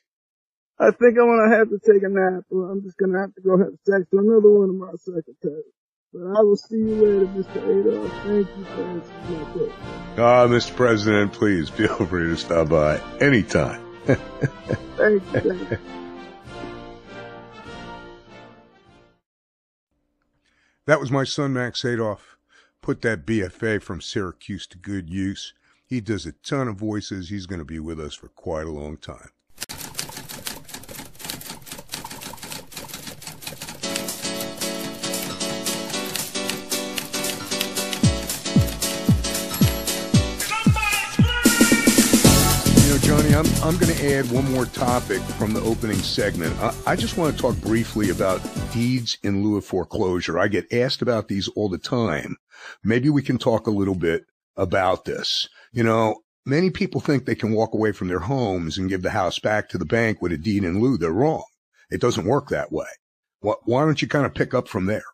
I 0.83 0.91
think 0.93 1.19
I'm 1.19 1.27
gonna 1.27 1.55
have 1.55 1.69
to 1.69 1.79
take 1.79 2.03
a 2.03 2.09
nap, 2.09 2.45
or 2.51 2.71
I'm 2.71 2.83
just 2.83 2.97
gonna 2.97 3.21
have 3.21 3.35
to 3.35 3.43
go 3.43 3.59
have 3.59 3.75
sex 3.85 4.07
with 4.11 4.25
another 4.25 4.49
one 4.49 4.71
of 4.71 4.75
my 4.77 4.93
secretaries. 4.97 5.67
But 6.11 6.39
I 6.39 6.41
will 6.41 6.57
see 6.57 6.77
you 6.77 6.95
later, 6.95 7.27
Mr. 7.27 7.81
Adolf. 7.81 8.11
Thank 8.25 8.49
you 8.57 8.65
for 8.65 8.83
answering 8.83 9.39
my 9.39 9.51
question. 9.53 9.73
Ah, 10.17 10.47
Mr. 10.47 10.75
President, 10.75 11.33
please 11.35 11.69
feel 11.69 11.95
free 12.07 12.29
to 12.29 12.37
stop 12.37 12.71
by 12.71 12.99
anytime. 13.21 13.85
Thank 14.07 15.23
you, 15.35 15.41
thank 15.41 15.71
you. 15.71 15.79
That 20.87 20.99
was 20.99 21.11
my 21.11 21.25
son, 21.25 21.53
Max 21.53 21.85
Adolf. 21.85 22.39
Put 22.81 23.03
that 23.03 23.27
BFA 23.27 23.83
from 23.83 24.01
Syracuse 24.01 24.67
to 24.69 24.79
good 24.79 25.11
use. 25.11 25.53
He 25.85 26.01
does 26.01 26.25
a 26.25 26.33
ton 26.33 26.69
of 26.69 26.77
voices. 26.77 27.29
He's 27.29 27.47
going 27.47 27.59
to 27.59 27.67
be 27.67 27.79
with 27.79 28.01
us 28.01 28.15
for 28.15 28.29
quite 28.29 28.67
a 28.67 28.73
long 28.73 28.97
time. 28.97 29.31
I'm, 43.41 43.65
I'm 43.65 43.79
going 43.79 43.95
to 43.95 44.15
add 44.15 44.31
one 44.31 44.53
more 44.53 44.67
topic 44.67 45.23
from 45.23 45.55
the 45.55 45.63
opening 45.63 45.97
segment. 45.97 46.55
I, 46.61 46.75
I 46.89 46.95
just 46.95 47.17
want 47.17 47.35
to 47.35 47.41
talk 47.41 47.57
briefly 47.63 48.11
about 48.11 48.43
deeds 48.71 49.17
in 49.23 49.43
lieu 49.43 49.57
of 49.57 49.65
foreclosure. 49.65 50.39
I 50.39 50.49
get 50.49 50.71
asked 50.71 51.01
about 51.01 51.29
these 51.29 51.49
all 51.57 51.71
the 51.71 51.79
time. 51.79 52.37
Maybe 52.85 53.09
we 53.09 53.23
can 53.23 53.39
talk 53.39 53.67
a 53.67 53.71
little 53.71 53.95
bit 53.95 54.27
about 54.59 55.07
this. 55.07 55.49
You 55.73 55.83
know, 55.83 56.17
many 56.45 56.69
people 56.69 57.01
think 57.01 57.25
they 57.25 57.35
can 57.35 57.53
walk 57.53 57.73
away 57.73 57.93
from 57.93 58.09
their 58.09 58.19
homes 58.19 58.77
and 58.77 58.91
give 58.91 59.01
the 59.01 59.09
house 59.09 59.39
back 59.39 59.71
to 59.71 59.79
the 59.79 59.87
bank 59.87 60.21
with 60.21 60.33
a 60.33 60.37
deed 60.37 60.63
in 60.63 60.79
lieu. 60.79 60.99
They're 60.99 61.11
wrong. 61.11 61.45
It 61.91 62.03
doesn't 62.03 62.27
work 62.27 62.51
that 62.51 62.71
way. 62.71 62.89
Why, 63.41 63.55
why 63.65 63.87
don't 63.87 64.03
you 64.03 64.09
kind 64.09 64.27
of 64.27 64.35
pick 64.35 64.53
up 64.53 64.69
from 64.69 64.85
there? 64.85 65.05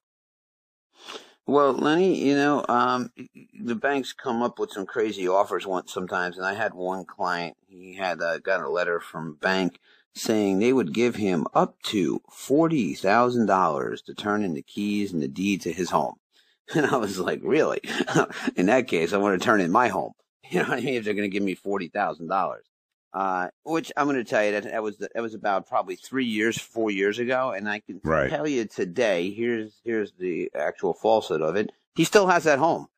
Well, 1.47 1.75
Lenny, 1.75 2.17
you 2.25 2.35
know, 2.35 2.65
um, 2.69 3.13
the 3.61 3.77
banks 3.77 4.13
come 4.13 4.43
up 4.43 4.59
with 4.59 4.73
some 4.73 4.87
crazy 4.87 5.29
offers 5.29 5.67
once 5.67 5.93
sometimes, 5.93 6.37
and 6.37 6.47
I 6.47 6.55
had 6.55 6.75
one 6.75 7.05
client. 7.05 7.57
He 7.69 7.95
had 7.95 8.21
uh, 8.21 8.39
got 8.39 8.63
a 8.63 8.69
letter 8.69 8.99
from 8.99 9.35
bank 9.37 9.79
saying 10.15 10.59
they 10.59 10.73
would 10.73 10.93
give 10.93 11.17
him 11.17 11.47
up 11.55 11.81
to 11.85 12.21
forty 12.31 12.95
thousand 12.95 13.47
dollars 13.47 14.03
to 14.03 14.15
turn 14.15 14.43
in 14.43 14.55
the 14.55 14.63
keys 14.63 15.13
and 15.13 15.23
the 15.23 15.29
deed 15.29 15.61
to 15.63 15.73
his 15.73 15.91
home. 15.91 16.17
And 16.75 16.87
I 16.87 16.97
was 16.97 17.21
like, 17.21 17.41
really? 17.45 17.81
in 18.57 18.67
that 18.67 18.89
case, 18.89 19.13
I 19.13 19.19
want 19.19 19.41
to 19.41 19.45
turn 19.45 19.61
in 19.61 19.71
my 19.71 19.89
home. 19.89 20.13
You 20.51 20.63
know 20.63 20.69
what 20.69 20.79
I 20.79 20.81
mean? 20.81 20.95
If 20.95 21.05
they're 21.05 21.15
going 21.15 21.31
to 21.31 21.35
give 21.35 21.43
me 21.45 21.55
forty 21.55 21.89
thousand 21.89 22.29
dollars, 22.29 22.65
uh, 23.17 23.49
which 23.65 23.91
I'm 23.97 24.05
going 24.07 24.17
to 24.23 24.25
tell 24.25 24.45
you 24.45 24.53
that 24.53 24.65
that 24.65 24.83
was 24.83 24.99
that 24.99 25.23
was 25.23 25.33
about 25.33 25.67
probably 25.67 25.97
three 25.97 26.27
years, 26.27 26.59
four 26.61 26.91
years 26.91 27.19
ago, 27.19 27.51
and 27.51 27.67
I 27.67 27.81
can 27.81 28.03
Right. 28.05 28.29
tell 28.29 28.47
you 28.47 28.67
today. 28.67 29.31
Here's 29.31 29.81
here's 29.85 30.13
the 30.13 30.51
actual 30.55 30.93
falsehood 30.93 31.41
of 31.41 31.57
it. 31.57 31.73
He 31.95 32.05
still 32.05 32.27
has 32.27 32.45
that 32.45 32.59
home, 32.59 32.89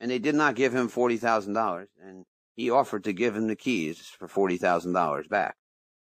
and 0.00 0.10
they 0.10 0.18
did 0.18 0.34
not 0.34 0.54
give 0.54 0.74
him 0.74 0.88
forty 0.88 1.18
thousand 1.18 1.52
dollars, 1.52 1.88
and 2.02 2.24
he 2.56 2.70
offered 2.70 3.04
to 3.04 3.12
give 3.12 3.36
him 3.36 3.48
the 3.48 3.54
keys 3.56 3.98
for 4.18 4.26
forty 4.26 4.56
thousand 4.56 4.94
dollars 4.94 5.26
back. 5.28 5.56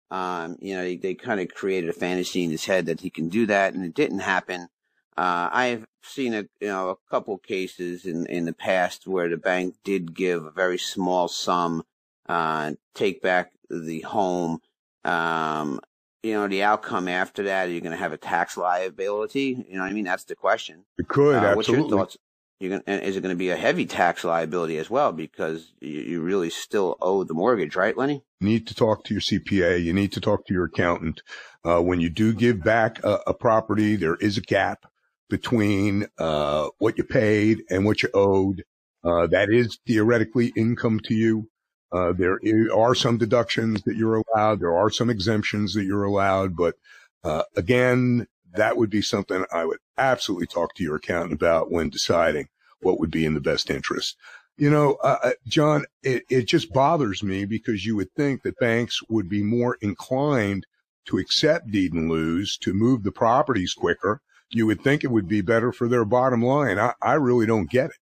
Um, 0.10 0.55
you 0.62 0.74
know, 0.75 0.84
they, 0.84 0.96
they 0.96 1.13
kind 1.15 1.41
of 1.41 1.53
created 1.53 1.89
a 1.89 1.94
fantasy 1.94 2.46
in 2.46 2.51
his 2.51 2.63
head 2.63 2.86
that 2.86 3.01
he 3.01 3.10
can 3.10 3.27
do 3.27 3.46
that, 3.48 3.74
and 3.74 3.84
it 3.84 3.94
didn't 3.94 4.20
happen. 4.20 4.70
Uh, 5.17 5.50
I've 5.51 5.86
seen 6.01 6.34
a 6.34 6.44
you 6.62 6.67
know 6.67 6.91
a 6.91 6.96
couple 7.12 7.38
cases 7.39 8.05
in 8.05 8.25
in 8.27 8.46
the 8.46 8.53
past 8.53 9.05
where 9.05 9.27
the 9.27 9.36
bank 9.36 9.75
did 9.84 10.15
give 10.15 10.46
a 10.46 10.51
very 10.51 10.77
small 10.77 11.27
sum, 11.27 11.84
uh, 12.29 12.72
take 12.94 13.22
back 13.22 13.51
the 13.69 14.01
home. 14.01 14.60
Um, 15.03 15.79
you 16.24 16.34
know, 16.34 16.48
the 16.48 16.63
outcome 16.63 17.07
after 17.07 17.43
that, 17.43 17.67
are 17.67 17.72
you're 17.72 17.81
going 17.81 17.91
to 17.91 17.98
have 17.98 18.13
a 18.13 18.17
tax 18.17 18.57
liability. 18.57 19.65
You 19.69 19.75
know 19.75 19.81
what 19.81 19.91
I 19.91 19.93
mean? 19.93 20.05
That's 20.05 20.24
the 20.24 20.36
question. 20.36 20.86
It 20.98 21.07
could, 21.07 21.36
Uh, 21.36 21.53
what's 21.53 21.67
your 21.67 21.77
absolutely. 21.77 21.98
thoughts? 21.98 22.17
You're 22.60 22.69
going 22.69 22.84
and 22.88 23.03
is 23.03 23.17
it 23.17 23.22
going 23.22 23.36
to 23.36 23.38
be 23.38 23.50
a 23.50 23.57
heavy 23.57 23.86
tax 23.86 24.24
liability 24.24 24.77
as 24.77 24.89
well 24.89 25.12
because 25.12 25.74
you, 25.81 26.00
you 26.00 26.22
really 26.22 26.50
still 26.50 26.95
owe 27.01 27.24
the 27.25 27.34
mortgage, 27.34 27.75
right, 27.75 27.95
Lenny? 27.98 28.24
You 28.39 28.48
need 28.48 28.67
to 28.67 28.74
talk 28.74 29.03
to 29.03 29.13
your 29.13 29.22
CPA. 29.22 29.84
You 29.84 29.93
need 29.93 30.13
to 30.13 30.22
talk 30.22 30.45
to 30.48 30.53
your 30.53 30.65
accountant. 30.65 31.22
Uh, 31.65 31.81
when 31.81 32.00
you 32.00 32.10
do 32.10 32.34
give 32.34 32.63
back 32.63 33.03
a, 33.03 33.19
a 33.27 33.34
property, 33.34 33.98
there 33.98 34.15
is 34.15 34.38
a 34.38 34.41
gap 34.41 34.86
between 35.29 36.07
uh, 36.17 36.69
what 36.77 36.98
you 36.98 37.03
paid 37.03 37.63
and 37.69 37.86
what 37.86 38.01
you 38.01 38.10
owed. 38.13 38.63
Uh, 39.03 39.27
that 39.27 39.50
is 39.51 39.77
theoretically 39.86 40.51
income 40.55 41.00
to 41.03 41.13
you. 41.13 41.50
Uh, 41.95 42.11
there 42.11 42.39
are 42.75 42.93
some 42.93 43.17
deductions 43.17 43.81
that 43.83 43.95
you're 43.95 44.21
allowed. 44.27 44.59
There 44.59 44.75
are 44.75 44.89
some 44.89 45.09
exemptions 45.09 45.73
that 45.75 45.85
you're 45.85 46.03
allowed. 46.03 46.55
But 46.55 46.75
uh, 47.23 47.43
again, 47.55 48.27
that 48.53 48.75
would 48.75 48.89
be 48.89 49.01
something 49.01 49.45
I 49.53 49.65
would 49.65 49.79
absolutely 49.97 50.47
talk 50.47 50.75
to 50.75 50.83
your 50.83 50.97
accountant 50.97 51.33
about 51.33 51.71
when 51.71 51.89
deciding 51.89 52.49
what 52.81 52.99
would 52.99 53.11
be 53.11 53.25
in 53.25 53.33
the 53.33 53.39
best 53.41 53.69
interest. 53.69 54.17
You 54.57 54.69
know, 54.69 54.95
uh, 55.03 55.17
uh, 55.23 55.31
John, 55.47 55.85
it, 56.03 56.23
it 56.29 56.47
just 56.47 56.73
bothers 56.73 57.23
me 57.23 57.45
because 57.45 57.85
you 57.85 57.95
would 57.95 58.13
think 58.15 58.43
that 58.43 58.59
banks 58.59 59.01
would 59.09 59.29
be 59.29 59.43
more 59.43 59.77
inclined 59.81 60.65
to 61.05 61.17
accept 61.17 61.71
deed 61.71 61.93
in 61.93 62.09
lieu 62.09 62.45
to 62.61 62.73
move 62.73 63.03
the 63.03 63.11
properties 63.11 63.73
quicker. 63.73 64.21
You 64.49 64.65
would 64.67 64.81
think 64.81 65.03
it 65.03 65.11
would 65.11 65.27
be 65.27 65.41
better 65.41 65.71
for 65.71 65.87
their 65.87 66.05
bottom 66.05 66.41
line. 66.41 66.77
I, 66.79 66.93
I 67.01 67.13
really 67.13 67.45
don't 67.45 67.69
get 67.69 67.91
it. 67.91 67.97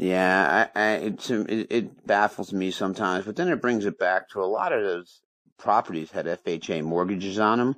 Yeah, 0.00 0.68
I, 0.74 0.80
I, 0.80 0.92
it's, 0.96 1.30
it, 1.30 1.68
it 1.70 2.08
baffles 2.08 2.52
me 2.54 2.72
sometimes, 2.72 3.26
but 3.26 3.36
then 3.36 3.48
it 3.48 3.62
brings 3.62 3.86
it 3.86 3.98
back 3.98 4.30
to 4.30 4.42
a 4.42 4.46
lot 4.46 4.72
of 4.72 4.82
those 4.82 5.22
properties 5.58 6.12
had 6.12 6.26
FHA 6.26 6.82
mortgages 6.84 7.38
on 7.38 7.58
them. 7.58 7.76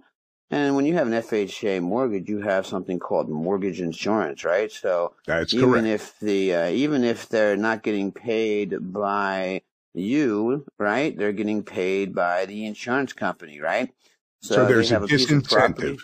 And 0.51 0.77
when 0.77 0.87
you 0.87 0.95
have 0.95 1.09
an 1.09 1.15
FHA 1.15 1.83
mortgage, 1.83 2.29
you 2.31 2.41
have 2.43 2.67
something 2.67 3.01
called 3.01 3.29
mortgage 3.31 3.81
insurance, 3.83 4.45
right? 4.45 4.73
So 4.73 5.15
That's 5.27 5.53
even 5.53 5.85
correct. 5.85 5.87
if 5.87 6.19
the 6.21 6.55
uh, 6.55 6.69
even 6.71 7.05
if 7.05 7.29
they're 7.29 7.59
not 7.59 7.85
getting 7.85 8.13
paid 8.13 8.77
by 8.95 9.63
you, 9.95 10.67
right? 10.79 11.19
They're 11.19 11.33
getting 11.33 11.65
paid 11.65 12.15
by 12.15 12.47
the 12.47 12.67
insurance 12.67 13.15
company, 13.15 13.61
right? 13.61 13.93
So 14.43 14.67
they 14.75 14.75
there's 14.75 14.93
a 14.93 15.01
have 15.01 15.11
piece 15.11 15.33
of 15.33 15.45
property. 15.45 15.99
disincentive. 15.99 16.03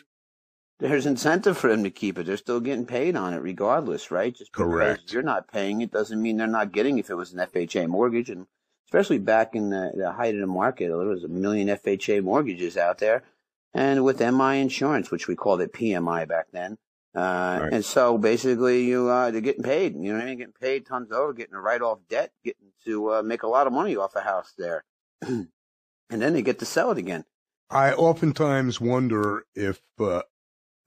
There's 0.78 1.06
incentive 1.06 1.58
for 1.58 1.68
them 1.70 1.82
to 1.82 1.90
keep 1.90 2.18
it. 2.18 2.26
They're 2.26 2.36
still 2.36 2.60
getting 2.60 2.86
paid 2.86 3.16
on 3.16 3.34
it, 3.34 3.38
regardless, 3.38 4.10
right? 4.12 4.34
Just 4.34 4.52
Correct. 4.52 5.12
you're 5.12 5.22
not 5.22 5.50
paying 5.50 5.80
it 5.80 5.90
doesn't 5.90 6.22
mean 6.22 6.36
they're 6.36 6.46
not 6.46 6.72
getting. 6.72 6.98
If 6.98 7.10
it 7.10 7.16
was 7.16 7.32
an 7.32 7.40
FHA 7.40 7.88
mortgage, 7.88 8.30
and 8.30 8.46
especially 8.86 9.18
back 9.18 9.56
in 9.56 9.70
the, 9.70 9.90
the 9.96 10.12
height 10.12 10.34
of 10.34 10.40
the 10.40 10.46
market, 10.46 10.88
there 10.88 10.96
was 10.96 11.24
a 11.24 11.28
million 11.28 11.66
FHA 11.68 12.22
mortgages 12.22 12.76
out 12.76 12.98
there, 12.98 13.24
and 13.74 14.04
with 14.04 14.20
MI 14.20 14.60
insurance, 14.60 15.10
which 15.10 15.26
we 15.26 15.34
called 15.34 15.60
it 15.60 15.72
PMI 15.72 16.28
back 16.28 16.46
then. 16.52 16.78
Uh, 17.14 17.58
Right. 17.62 17.72
and 17.72 17.84
so 17.84 18.16
basically 18.16 18.84
you, 18.84 19.08
uh, 19.08 19.32
they're 19.32 19.40
getting 19.40 19.64
paid, 19.64 19.94
you 19.96 20.12
know 20.12 20.18
what 20.18 20.22
I 20.22 20.26
mean? 20.26 20.38
Getting 20.38 20.52
paid 20.52 20.86
tons 20.86 21.10
over, 21.10 21.32
getting 21.32 21.54
a 21.54 21.60
write 21.60 21.82
off 21.82 21.98
debt, 22.08 22.30
getting 22.44 22.68
to, 22.84 23.14
uh, 23.14 23.22
make 23.22 23.42
a 23.42 23.48
lot 23.48 23.66
of 23.66 23.72
money 23.72 23.96
off 23.96 24.14
a 24.14 24.20
house 24.20 24.52
there. 24.56 24.84
and 25.22 25.48
then 26.10 26.34
they 26.34 26.42
get 26.42 26.60
to 26.60 26.64
sell 26.64 26.92
it 26.92 26.98
again. 26.98 27.24
I 27.70 27.92
oftentimes 27.92 28.80
wonder 28.80 29.44
if 29.56 29.80
uh, 29.98 30.22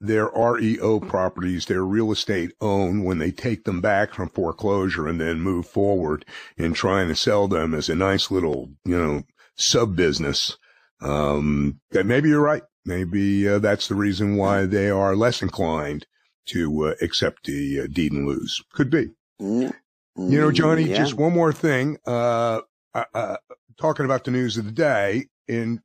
their 0.02 0.30
REO 0.34 1.00
properties, 1.00 1.66
their 1.66 1.84
real 1.84 2.10
estate 2.12 2.52
own, 2.60 3.04
when 3.04 3.18
they 3.18 3.30
take 3.30 3.64
them 3.64 3.80
back 3.80 4.12
from 4.14 4.28
foreclosure 4.28 5.06
and 5.06 5.20
then 5.20 5.40
move 5.40 5.66
forward 5.66 6.24
in 6.56 6.74
trying 6.74 7.08
to 7.08 7.14
sell 7.14 7.48
them 7.48 7.72
as 7.72 7.88
a 7.88 7.94
nice 7.94 8.30
little, 8.30 8.70
you 8.84 8.98
know, 8.98 9.22
sub 9.56 9.94
business. 9.96 10.56
Um, 11.00 11.80
that 11.92 12.06
maybe 12.06 12.28
you're 12.28 12.40
right. 12.40 12.62
Maybe 12.84 13.48
uh, 13.48 13.58
that's 13.60 13.88
the 13.88 13.94
reason 13.94 14.36
why 14.36 14.66
they 14.66 14.90
are 14.90 15.14
less 15.16 15.40
inclined 15.40 16.06
to 16.46 16.86
uh, 16.88 16.94
accept 17.00 17.44
the 17.44 17.80
uh, 17.82 17.86
deed 17.90 18.12
in 18.12 18.26
lieu. 18.26 18.44
Could 18.72 18.90
be. 18.90 19.10
Mm, 19.40 19.72
You 20.16 20.40
know, 20.40 20.50
Johnny, 20.50 20.84
yeah. 20.84 20.96
just 20.96 21.14
one 21.14 21.32
more 21.32 21.52
thing. 21.52 21.96
Uh, 22.06 22.60
uh, 22.94 23.04
uh, 23.14 23.36
talking 23.80 24.04
about 24.04 24.24
the 24.24 24.30
news 24.32 24.56
of 24.56 24.64
the 24.64 24.72
day 24.72 25.26
in 25.48 25.80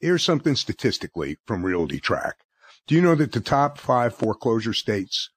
here's 0.00 0.24
something 0.24 0.56
statistically 0.56 1.36
from 1.46 1.62
RealtyTrac. 1.62 2.32
Do 2.86 2.94
you 2.94 3.00
know 3.00 3.14
that 3.14 3.32
the 3.32 3.40
top 3.40 3.78
five 3.78 4.14
foreclosure 4.14 4.74
states 4.74 5.30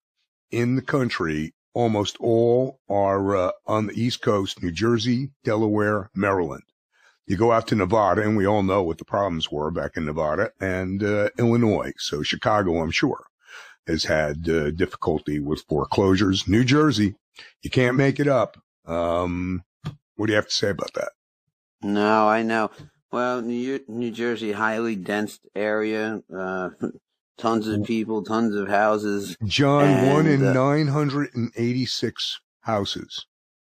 in 0.52 0.76
the 0.76 0.82
country, 0.82 1.54
almost 1.74 2.18
all 2.20 2.80
are 2.90 3.36
uh, 3.36 3.52
on 3.66 3.88
the 3.88 3.94
East 3.94 4.22
Coast, 4.22 4.62
New 4.62 4.72
Jersey, 4.72 5.32
Delaware, 5.46 6.10
Maryland. 6.14 6.64
You 7.26 7.38
go 7.38 7.54
out 7.54 7.68
to 7.68 7.76
Nevada, 7.76 8.22
and 8.22 8.36
we 8.36 8.46
all 8.46 8.64
know 8.64 8.84
what 8.84 8.98
the 8.98 9.06
problems 9.06 9.50
were 9.50 9.72
back 9.72 9.96
in 9.96 10.06
Nevada 10.06 10.52
and 10.60 11.02
uh, 11.02 11.30
Illinois. 11.38 11.94
So 11.98 12.22
Chicago, 12.22 12.82
I'm 12.82 12.92
sure, 12.92 13.24
has 13.86 14.06
had 14.06 14.50
uh, 14.50 14.72
difficulty 14.72 15.40
with 15.40 15.64
foreclosures. 15.70 16.50
New 16.50 16.66
Jersey, 16.66 17.16
you 17.62 17.70
can't 17.70 17.96
make 17.96 18.20
it 18.20 18.28
up. 18.28 18.58
Um, 18.86 19.64
what 20.16 20.28
do 20.28 20.32
you 20.34 20.38
have 20.38 20.48
to 20.48 20.54
say 20.54 20.70
about 20.70 20.94
that? 20.96 21.12
No, 21.82 22.28
I 22.28 22.44
know. 22.44 22.72
Well, 23.12 23.42
New, 23.42 23.80
New 23.88 24.12
Jersey, 24.12 24.52
highly 24.52 24.98
dense 24.98 25.40
area. 25.56 26.22
Tons 27.38 27.68
of 27.68 27.84
people, 27.84 28.24
tons 28.24 28.56
of 28.56 28.68
houses. 28.68 29.38
John, 29.46 29.86
and, 29.86 30.14
one 30.14 30.28
in 30.28 30.46
uh, 30.46 30.54
986 30.54 32.40
houses 32.62 33.28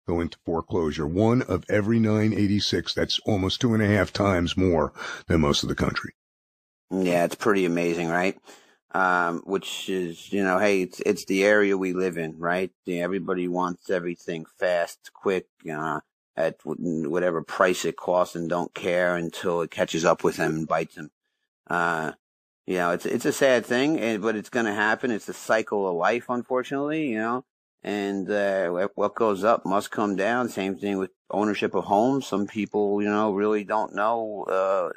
go 0.08 0.20
into 0.20 0.38
foreclosure. 0.46 1.08
One 1.08 1.42
of 1.42 1.64
every 1.68 2.00
986. 2.00 2.94
That's 2.94 3.20
almost 3.26 3.62
two 3.62 3.74
and 3.74 3.82
a 3.82 3.88
half 3.88 4.14
times 4.14 4.56
more 4.56 4.94
than 5.28 5.42
most 5.42 5.64
of 5.64 5.70
the 5.70 5.76
country. 5.76 6.14
Yeah, 6.92 7.26
it's 7.26 7.36
pretty 7.36 7.66
amazing, 7.66 8.10
right? 8.10 8.38
Um, 8.92 9.42
which 9.46 9.90
is, 9.90 10.32
you 10.32 10.44
know, 10.44 10.60
hey, 10.60 10.84
it's, 10.84 11.00
it's 11.02 11.26
the 11.26 11.44
area 11.44 11.78
we 11.78 11.94
live 11.94 12.18
in, 12.18 12.38
right? 12.38 12.72
Everybody 12.88 13.48
wants 13.48 13.90
everything 13.90 14.46
fast, 14.58 15.12
quick, 15.14 15.48
uh, 15.70 16.00
at 16.38 16.58
whatever 16.64 17.42
price 17.42 17.86
it 17.86 17.98
costs 17.98 18.36
and 18.36 18.50
don't 18.50 18.74
care 18.74 19.16
until 19.16 19.62
it 19.62 19.72
catches 19.72 20.06
up 20.06 20.24
with 20.24 20.38
them 20.38 20.54
and 20.56 20.68
bites 20.68 20.96
them. 20.96 21.10
Uh, 21.68 22.12
you 22.66 22.76
know, 22.78 22.92
it's 22.92 23.06
it's 23.06 23.26
a 23.26 23.32
sad 23.32 23.66
thing, 23.66 24.00
and, 24.00 24.22
but 24.22 24.36
it's 24.36 24.50
going 24.50 24.66
to 24.66 24.74
happen. 24.74 25.12
It's 25.12 25.26
the 25.26 25.34
cycle 25.34 25.88
of 25.88 25.96
life, 25.96 26.26
unfortunately. 26.30 27.08
You 27.10 27.20
know, 27.20 27.46
and 27.84 28.30
uh, 28.30 28.88
what 28.96 29.16
goes 29.16 29.44
up 29.44 29.66
must 29.66 29.92
come 29.92 30.16
down. 30.16 30.50
Same 30.50 30.76
thing 30.76 30.98
with 30.98 31.12
ownership 31.30 31.76
of 31.76 31.86
homes. 31.86 32.26
Some 32.26 32.48
people, 32.48 33.02
you 33.02 33.10
know, 33.10 33.32
really 33.32 33.64
don't 33.64 33.94
know 33.94 34.44
uh, 34.44 34.90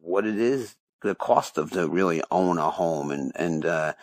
what 0.00 0.26
it 0.26 0.38
is, 0.38 0.76
the 1.02 1.16
cost 1.16 1.58
of 1.58 1.72
to 1.72 1.88
really 1.88 2.22
own 2.30 2.58
a 2.58 2.70
home, 2.70 3.10
and 3.10 3.32
and 3.34 3.66
uh, 3.66 3.94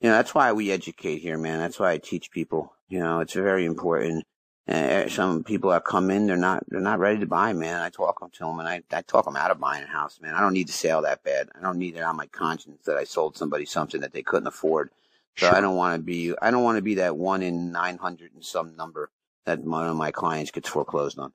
you 0.00 0.08
know 0.08 0.14
that's 0.14 0.34
why 0.34 0.52
we 0.52 0.70
educate 0.70 1.18
here, 1.18 1.38
man. 1.38 1.58
That's 1.58 1.80
why 1.80 1.92
I 1.92 1.98
teach 1.98 2.30
people. 2.30 2.74
You 2.88 3.00
know, 3.00 3.20
it's 3.20 3.32
very 3.34 3.64
important. 3.64 4.24
Uh, 4.68 5.08
some 5.08 5.42
people 5.42 5.70
that 5.70 5.84
come 5.84 6.10
in, 6.10 6.26
they're 6.26 6.36
not, 6.36 6.62
they're 6.68 6.80
not 6.80 7.00
ready 7.00 7.18
to 7.18 7.26
buy, 7.26 7.52
man. 7.52 7.80
I 7.80 7.90
talk 7.90 8.20
them 8.20 8.30
to 8.30 8.44
them 8.44 8.60
and 8.60 8.68
I, 8.68 8.82
I 8.92 9.02
talk 9.02 9.24
them 9.24 9.36
out 9.36 9.50
of 9.50 9.58
buying 9.58 9.82
a 9.82 9.88
house, 9.88 10.20
man. 10.20 10.34
I 10.34 10.40
don't 10.40 10.52
need 10.52 10.68
to 10.68 10.72
sell 10.72 11.02
that 11.02 11.24
bad. 11.24 11.48
I 11.56 11.60
don't 11.60 11.78
need 11.78 11.96
it 11.96 12.02
on 12.02 12.16
my 12.16 12.26
conscience 12.26 12.84
that 12.84 12.96
I 12.96 13.04
sold 13.04 13.36
somebody 13.36 13.64
something 13.64 14.00
that 14.02 14.12
they 14.12 14.22
couldn't 14.22 14.46
afford. 14.46 14.90
So 15.36 15.46
sure. 15.46 15.54
I 15.56 15.60
don't 15.60 15.76
want 15.76 15.98
to 15.98 16.02
be, 16.02 16.32
I 16.40 16.52
don't 16.52 16.62
want 16.62 16.76
to 16.76 16.82
be 16.82 16.94
that 16.96 17.16
one 17.16 17.42
in 17.42 17.72
900 17.72 18.34
and 18.34 18.44
some 18.44 18.76
number 18.76 19.10
that 19.46 19.60
one 19.60 19.88
of 19.88 19.96
my 19.96 20.12
clients 20.12 20.52
gets 20.52 20.68
foreclosed 20.68 21.18
on. 21.18 21.32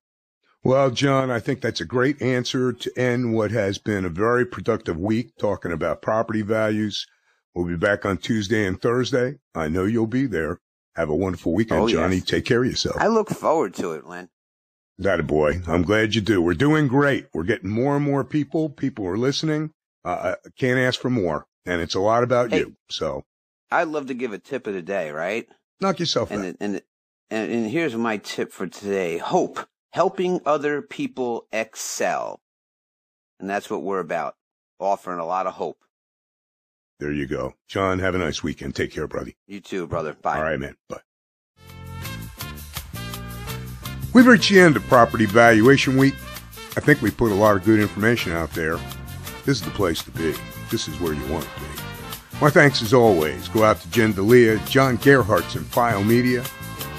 Well, 0.64 0.92
John, 0.92 1.30
I 1.30 1.40
think 1.40 1.62
that's 1.62 1.82
a 1.82 1.86
great 1.86 2.22
answer 2.22 2.74
to 2.74 3.00
end 3.00 3.34
what 3.34 3.52
has 3.52 3.78
been 3.78 4.06
a 4.06 4.10
very 4.10 4.46
productive 4.46 4.98
week 4.98 5.38
talking 5.38 5.72
about 5.72 6.02
property 6.02 6.42
values. 6.42 7.06
We'll 7.54 7.68
be 7.68 7.76
back 7.76 8.06
on 8.06 8.18
Tuesday 8.18 8.66
and 8.66 8.82
Thursday. 8.82 9.36
I 9.56 9.68
know 9.68 9.86
you'll 9.86 10.08
be 10.08 10.28
there. 10.28 10.60
Have 10.98 11.10
a 11.10 11.16
wonderful 11.16 11.54
weekend, 11.54 11.82
oh, 11.82 11.88
Johnny. 11.88 12.16
Yes. 12.16 12.26
Take 12.26 12.46
care 12.46 12.64
of 12.64 12.70
yourself. 12.70 12.98
I 13.00 13.06
look 13.06 13.30
forward 13.30 13.76
to 13.76 13.92
it, 13.92 14.08
Len. 14.08 14.30
That 14.98 15.20
a 15.20 15.24
boy. 15.24 15.62
I'm 15.68 15.84
glad 15.84 16.16
you 16.16 16.22
do. 16.22 16.42
We're 16.42 16.56
doing 16.56 16.88
great. 16.88 17.28
We're 17.36 17.44
getting 17.44 17.70
more 17.70 17.96
and 17.96 18.04
more 18.04 18.24
people. 18.24 18.68
People 18.70 19.06
are 19.06 19.16
listening. 19.16 19.70
Uh, 20.04 20.34
I 20.44 20.50
can't 20.58 20.80
ask 20.80 21.00
for 21.00 21.12
more. 21.12 21.46
And 21.68 21.84
it's 21.84 21.94
a 21.94 22.00
lot 22.00 22.24
about 22.24 22.52
hey, 22.52 22.60
you. 22.60 22.76
So 22.90 23.26
I'd 23.70 23.90
love 23.90 24.08
to 24.08 24.16
give 24.16 24.34
a 24.34 24.40
tip 24.40 24.66
of 24.66 24.74
the 24.74 24.82
day, 24.82 25.12
right? 25.12 25.48
Knock 25.80 26.00
yourself 26.00 26.32
and, 26.32 26.44
out. 26.44 26.56
And, 26.60 26.82
and, 27.30 27.52
and 27.52 27.70
here's 27.70 27.96
my 27.96 28.18
tip 28.18 28.52
for 28.52 28.66
today. 28.66 29.20
Hope. 29.20 29.68
Helping 29.92 30.42
other 30.48 30.82
people 30.82 31.48
excel. 31.52 32.40
And 33.40 33.48
that's 33.48 33.70
what 33.70 33.84
we're 33.84 34.00
about. 34.00 34.36
Offering 34.80 35.20
a 35.20 35.26
lot 35.26 35.46
of 35.46 35.54
hope. 35.54 35.78
There 37.00 37.12
you 37.12 37.28
go. 37.28 37.54
John, 37.68 38.00
have 38.00 38.16
a 38.16 38.18
nice 38.18 38.42
weekend. 38.42 38.76
Take 38.76 38.92
care, 38.92 39.08
brother. 39.08 39.32
You 39.46 39.60
too, 39.60 39.86
brother. 39.88 40.14
Bye. 40.14 40.38
All 40.38 40.44
right, 40.44 40.60
man. 40.60 40.76
Bye. 40.90 41.02
We've 44.14 44.26
reached 44.26 44.50
the 44.50 44.60
end 44.60 44.76
of 44.76 44.84
Property 44.88 45.26
Valuation 45.26 45.96
Week. 45.96 46.16
I 46.76 46.80
think 46.80 47.02
we 47.02 47.12
put 47.12 47.32
a 47.32 47.36
lot 47.36 47.56
of 47.56 47.64
good 47.64 47.80
information 47.80 48.32
out 48.32 48.52
there. 48.52 48.78
This 49.46 49.60
is 49.60 49.62
the 49.62 49.72
place 49.72 50.02
to 50.04 50.12
be. 50.12 50.34
This 50.72 50.88
is 50.88 51.00
where 51.00 51.14
you 51.14 51.26
want 51.32 51.46
to 51.46 51.60
be. 51.60 51.66
My 52.42 52.50
thanks 52.50 52.82
as 52.82 52.94
always 52.94 53.48
go 53.48 53.64
out 53.64 53.80
to 53.82 53.90
Jen 53.90 54.12
Delia, 54.12 54.58
John 54.66 54.98
Gerhartz 54.98 55.56
and 55.56 55.66
File 55.66 56.04
Media, 56.04 56.44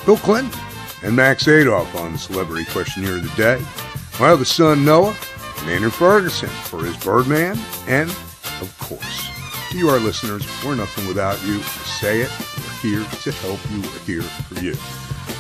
Bill 0.05 0.17
Clinton, 0.17 0.59
and 1.03 1.15
Max 1.15 1.47
Adolf 1.47 1.95
on 1.97 2.13
the 2.13 2.19
Celebrity 2.19 2.65
Questionnaire 2.71 3.17
of 3.17 3.23
the 3.23 3.37
Day, 3.37 3.65
my 4.19 4.31
other 4.31 4.45
son 4.45 4.85
Noah, 4.85 5.17
Maynard 5.65 5.93
Ferguson 5.93 6.49
for 6.49 6.85
his 6.85 6.97
Birdland, 6.97 7.61
and, 7.87 8.11
of 8.61 8.75
course, 8.81 9.29
you, 9.77 9.89
our 9.89 9.99
listeners, 9.99 10.47
we're 10.65 10.75
nothing 10.75 11.07
without 11.07 11.43
you. 11.45 11.61
say 12.01 12.23
it. 12.23 12.31
We're 12.57 12.81
here 12.81 13.05
to 13.05 13.33
help 13.33 13.61
you. 13.71 13.81
We're 13.83 13.99
here 14.07 14.23
for 14.23 14.65
you. 14.65 14.75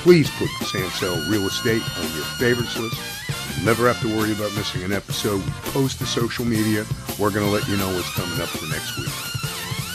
Please 0.03 0.31
put 0.38 0.49
Samsel 0.67 1.31
Real 1.31 1.47
Estate 1.47 1.83
on 1.99 2.05
your 2.14 2.25
favorites 2.38 2.79
list. 2.79 3.01
You'll 3.57 3.67
never 3.67 3.87
have 3.87 4.01
to 4.03 4.09
worry 4.17 4.33
about 4.33 4.55
missing 4.55 4.83
an 4.83 4.93
episode. 4.93 5.45
We 5.45 5.51
post 5.73 5.99
to 5.99 6.07
social 6.07 6.45
media. 6.45 6.85
We're 7.19 7.31
going 7.31 7.47
to 7.47 7.53
let 7.53 7.67
you 7.69 7.77
know 7.77 7.88
what's 7.95 8.12
coming 8.14 8.41
up 8.41 8.49
for 8.49 8.67
next 8.67 8.97
week. 8.99 9.09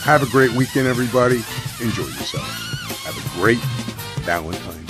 Have 0.04 0.22
a 0.22 0.30
great 0.30 0.52
weekend, 0.52 0.86
everybody. 0.86 1.42
Enjoy 1.80 2.02
yourselves. 2.02 3.04
Have 3.04 3.16
a 3.16 3.40
great 3.40 3.58
Valentine's 4.24 4.83